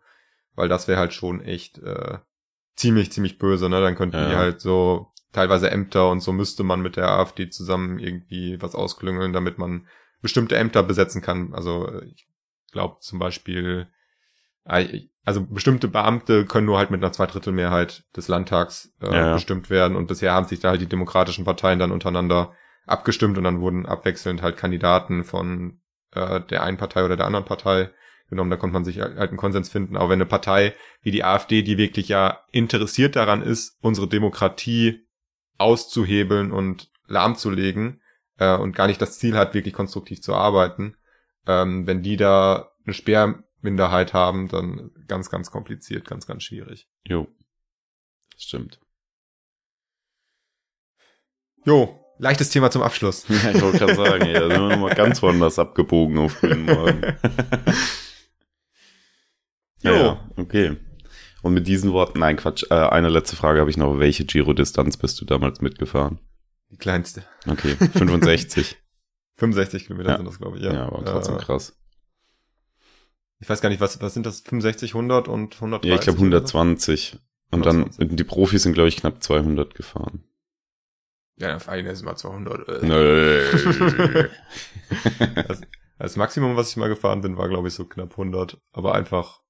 [0.55, 2.18] weil das wäre halt schon echt äh,
[2.76, 3.80] ziemlich, ziemlich böse, ne?
[3.80, 4.28] Dann könnten ja.
[4.28, 8.74] die halt so teilweise Ämter und so müsste man mit der AfD zusammen irgendwie was
[8.74, 9.86] ausklüngeln, damit man
[10.22, 11.55] bestimmte Ämter besetzen kann.
[11.55, 12.28] Also ich
[12.72, 13.89] glaube zum Beispiel,
[15.24, 19.96] also bestimmte Beamte können nur halt mit einer Zweidrittelmehrheit des Landtags äh, ja, bestimmt werden.
[19.96, 22.52] Und bisher haben sich da halt die demokratischen Parteien dann untereinander
[22.86, 25.80] abgestimmt und dann wurden abwechselnd halt Kandidaten von
[26.12, 27.90] äh, der einen Partei oder der anderen Partei
[28.30, 28.50] genommen.
[28.50, 29.96] Da konnte man sich halt einen Konsens finden.
[29.96, 35.06] Aber wenn eine Partei wie die AfD, die wirklich ja interessiert daran ist, unsere Demokratie
[35.58, 38.00] auszuhebeln und lahmzulegen
[38.38, 40.96] äh, und gar nicht das Ziel hat, wirklich konstruktiv zu arbeiten,
[41.46, 42.94] ähm, wenn die da eine
[43.59, 46.88] Sperrminderheit haben, dann ganz, ganz kompliziert, ganz, ganz schwierig.
[47.06, 47.28] Jo,
[48.32, 48.80] das stimmt.
[51.64, 53.26] Jo, leichtes Thema zum Abschluss.
[53.28, 56.64] Ja, ich wollte gerade sagen, ja, da sind wir nochmal ganz woanders abgebogen auf den
[56.64, 57.02] Morgen.
[59.82, 60.76] ja, ja, okay.
[61.42, 63.98] Und mit diesen Worten, nein, Quatsch, äh, eine letzte Frage habe ich noch.
[63.98, 66.18] Welche Giro-Distanz bist du damals mitgefahren?
[66.70, 67.22] Die kleinste.
[67.46, 68.76] Okay, 65.
[69.36, 70.16] 65 Kilometer ja.
[70.16, 70.72] sind das, glaube ich, ja.
[70.72, 71.78] Ja, aber trotzdem äh, krass.
[73.41, 74.41] Ich weiß gar nicht, was, was sind das?
[74.41, 75.89] 65, 100 und 130?
[75.89, 77.18] Ja, ich glaube 120.
[77.51, 78.09] Und 120.
[78.09, 80.24] dann, die Profis sind, glaube ich, knapp 200 gefahren.
[81.36, 82.68] Ja, der Verein ist immer 200.
[82.68, 82.86] Äh.
[82.86, 84.28] Nö.
[85.47, 85.61] das,
[85.99, 88.59] das Maximum, was ich mal gefahren bin, war, glaube ich, so knapp 100.
[88.72, 89.41] Aber einfach,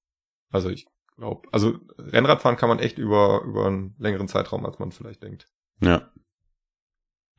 [0.51, 0.85] also ich
[1.17, 5.47] glaube, also Rennradfahren kann man echt über, über einen längeren Zeitraum, als man vielleicht denkt.
[5.81, 6.11] Ja.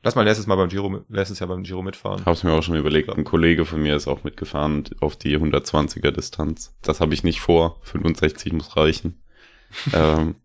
[0.03, 2.25] Lass mal letztes Mal beim Giro, letztes Jahr beim Giro mitfahren.
[2.25, 3.09] Hab's mir auch schon überlegt.
[3.09, 6.75] Ein Kollege von mir ist auch mitgefahren auf die 120er Distanz.
[6.81, 7.79] Das habe ich nicht vor.
[7.83, 9.21] 65 muss reichen.
[9.93, 10.35] ähm,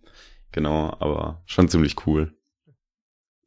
[0.52, 2.35] genau, aber schon ziemlich cool.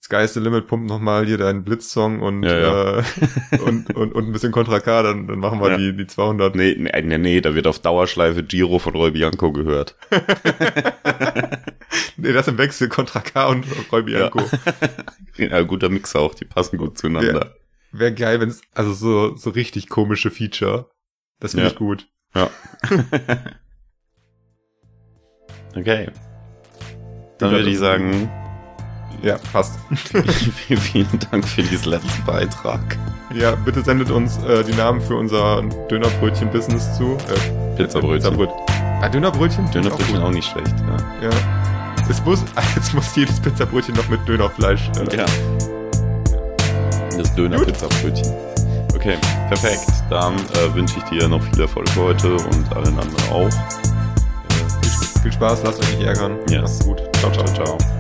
[0.09, 2.99] Sky is the Limit pumpt nochmal hier deinen Blitzsong und, ja, ja.
[2.99, 3.03] Äh,
[3.63, 5.77] und, und, und ein bisschen Contra K, dann, dann machen wir ja.
[5.77, 6.55] die, die 200.
[6.55, 9.95] Nee, nee, nee, nee, da wird auf Dauerschleife Giro von Roy Bianco gehört.
[12.17, 14.41] nee, das im Wechsel Contra K und Roy Bianco.
[15.37, 15.61] Ja.
[15.61, 17.33] guter Mix auch, die passen gut zueinander.
[17.33, 17.55] Wäre
[17.91, 20.89] wär geil, wenn es, also so, so richtig komische Feature.
[21.39, 22.09] Das finde ich gut.
[22.35, 22.49] Ja.
[25.77, 26.09] okay.
[27.37, 28.29] Dann würde ich sagen,
[29.21, 29.79] ja, passt.
[30.67, 32.97] Vielen Dank für diesen letzten Beitrag.
[33.33, 37.13] Ja, bitte sendet uns äh, die Namen für unser Dönerbrötchen-Business zu.
[37.13, 38.35] Äh, Pizzabrötchen.
[38.35, 38.49] Pizzabröt
[39.01, 39.71] ah, Dönerbrötchen?
[39.71, 41.29] Dönerbrötchen auch, auch, nicht schlecht, ja.
[41.29, 41.29] Ja.
[42.09, 42.43] Es muss,
[42.75, 44.89] jetzt muss jedes Pizzabrötchen noch mit Dönerfleisch.
[44.97, 45.25] Äh, ja.
[47.17, 48.33] Das Döner-Pizzabrötchen.
[48.95, 49.17] Okay,
[49.47, 49.85] perfekt.
[50.09, 53.49] Dann äh, wünsche ich dir noch viel Erfolg heute und allen anderen auch.
[54.81, 56.37] Viel, viel Spaß, lasst euch nicht ärgern.
[56.49, 56.79] Ja, yes.
[56.85, 57.01] gut.
[57.19, 57.98] Ciao, ciao, ciao.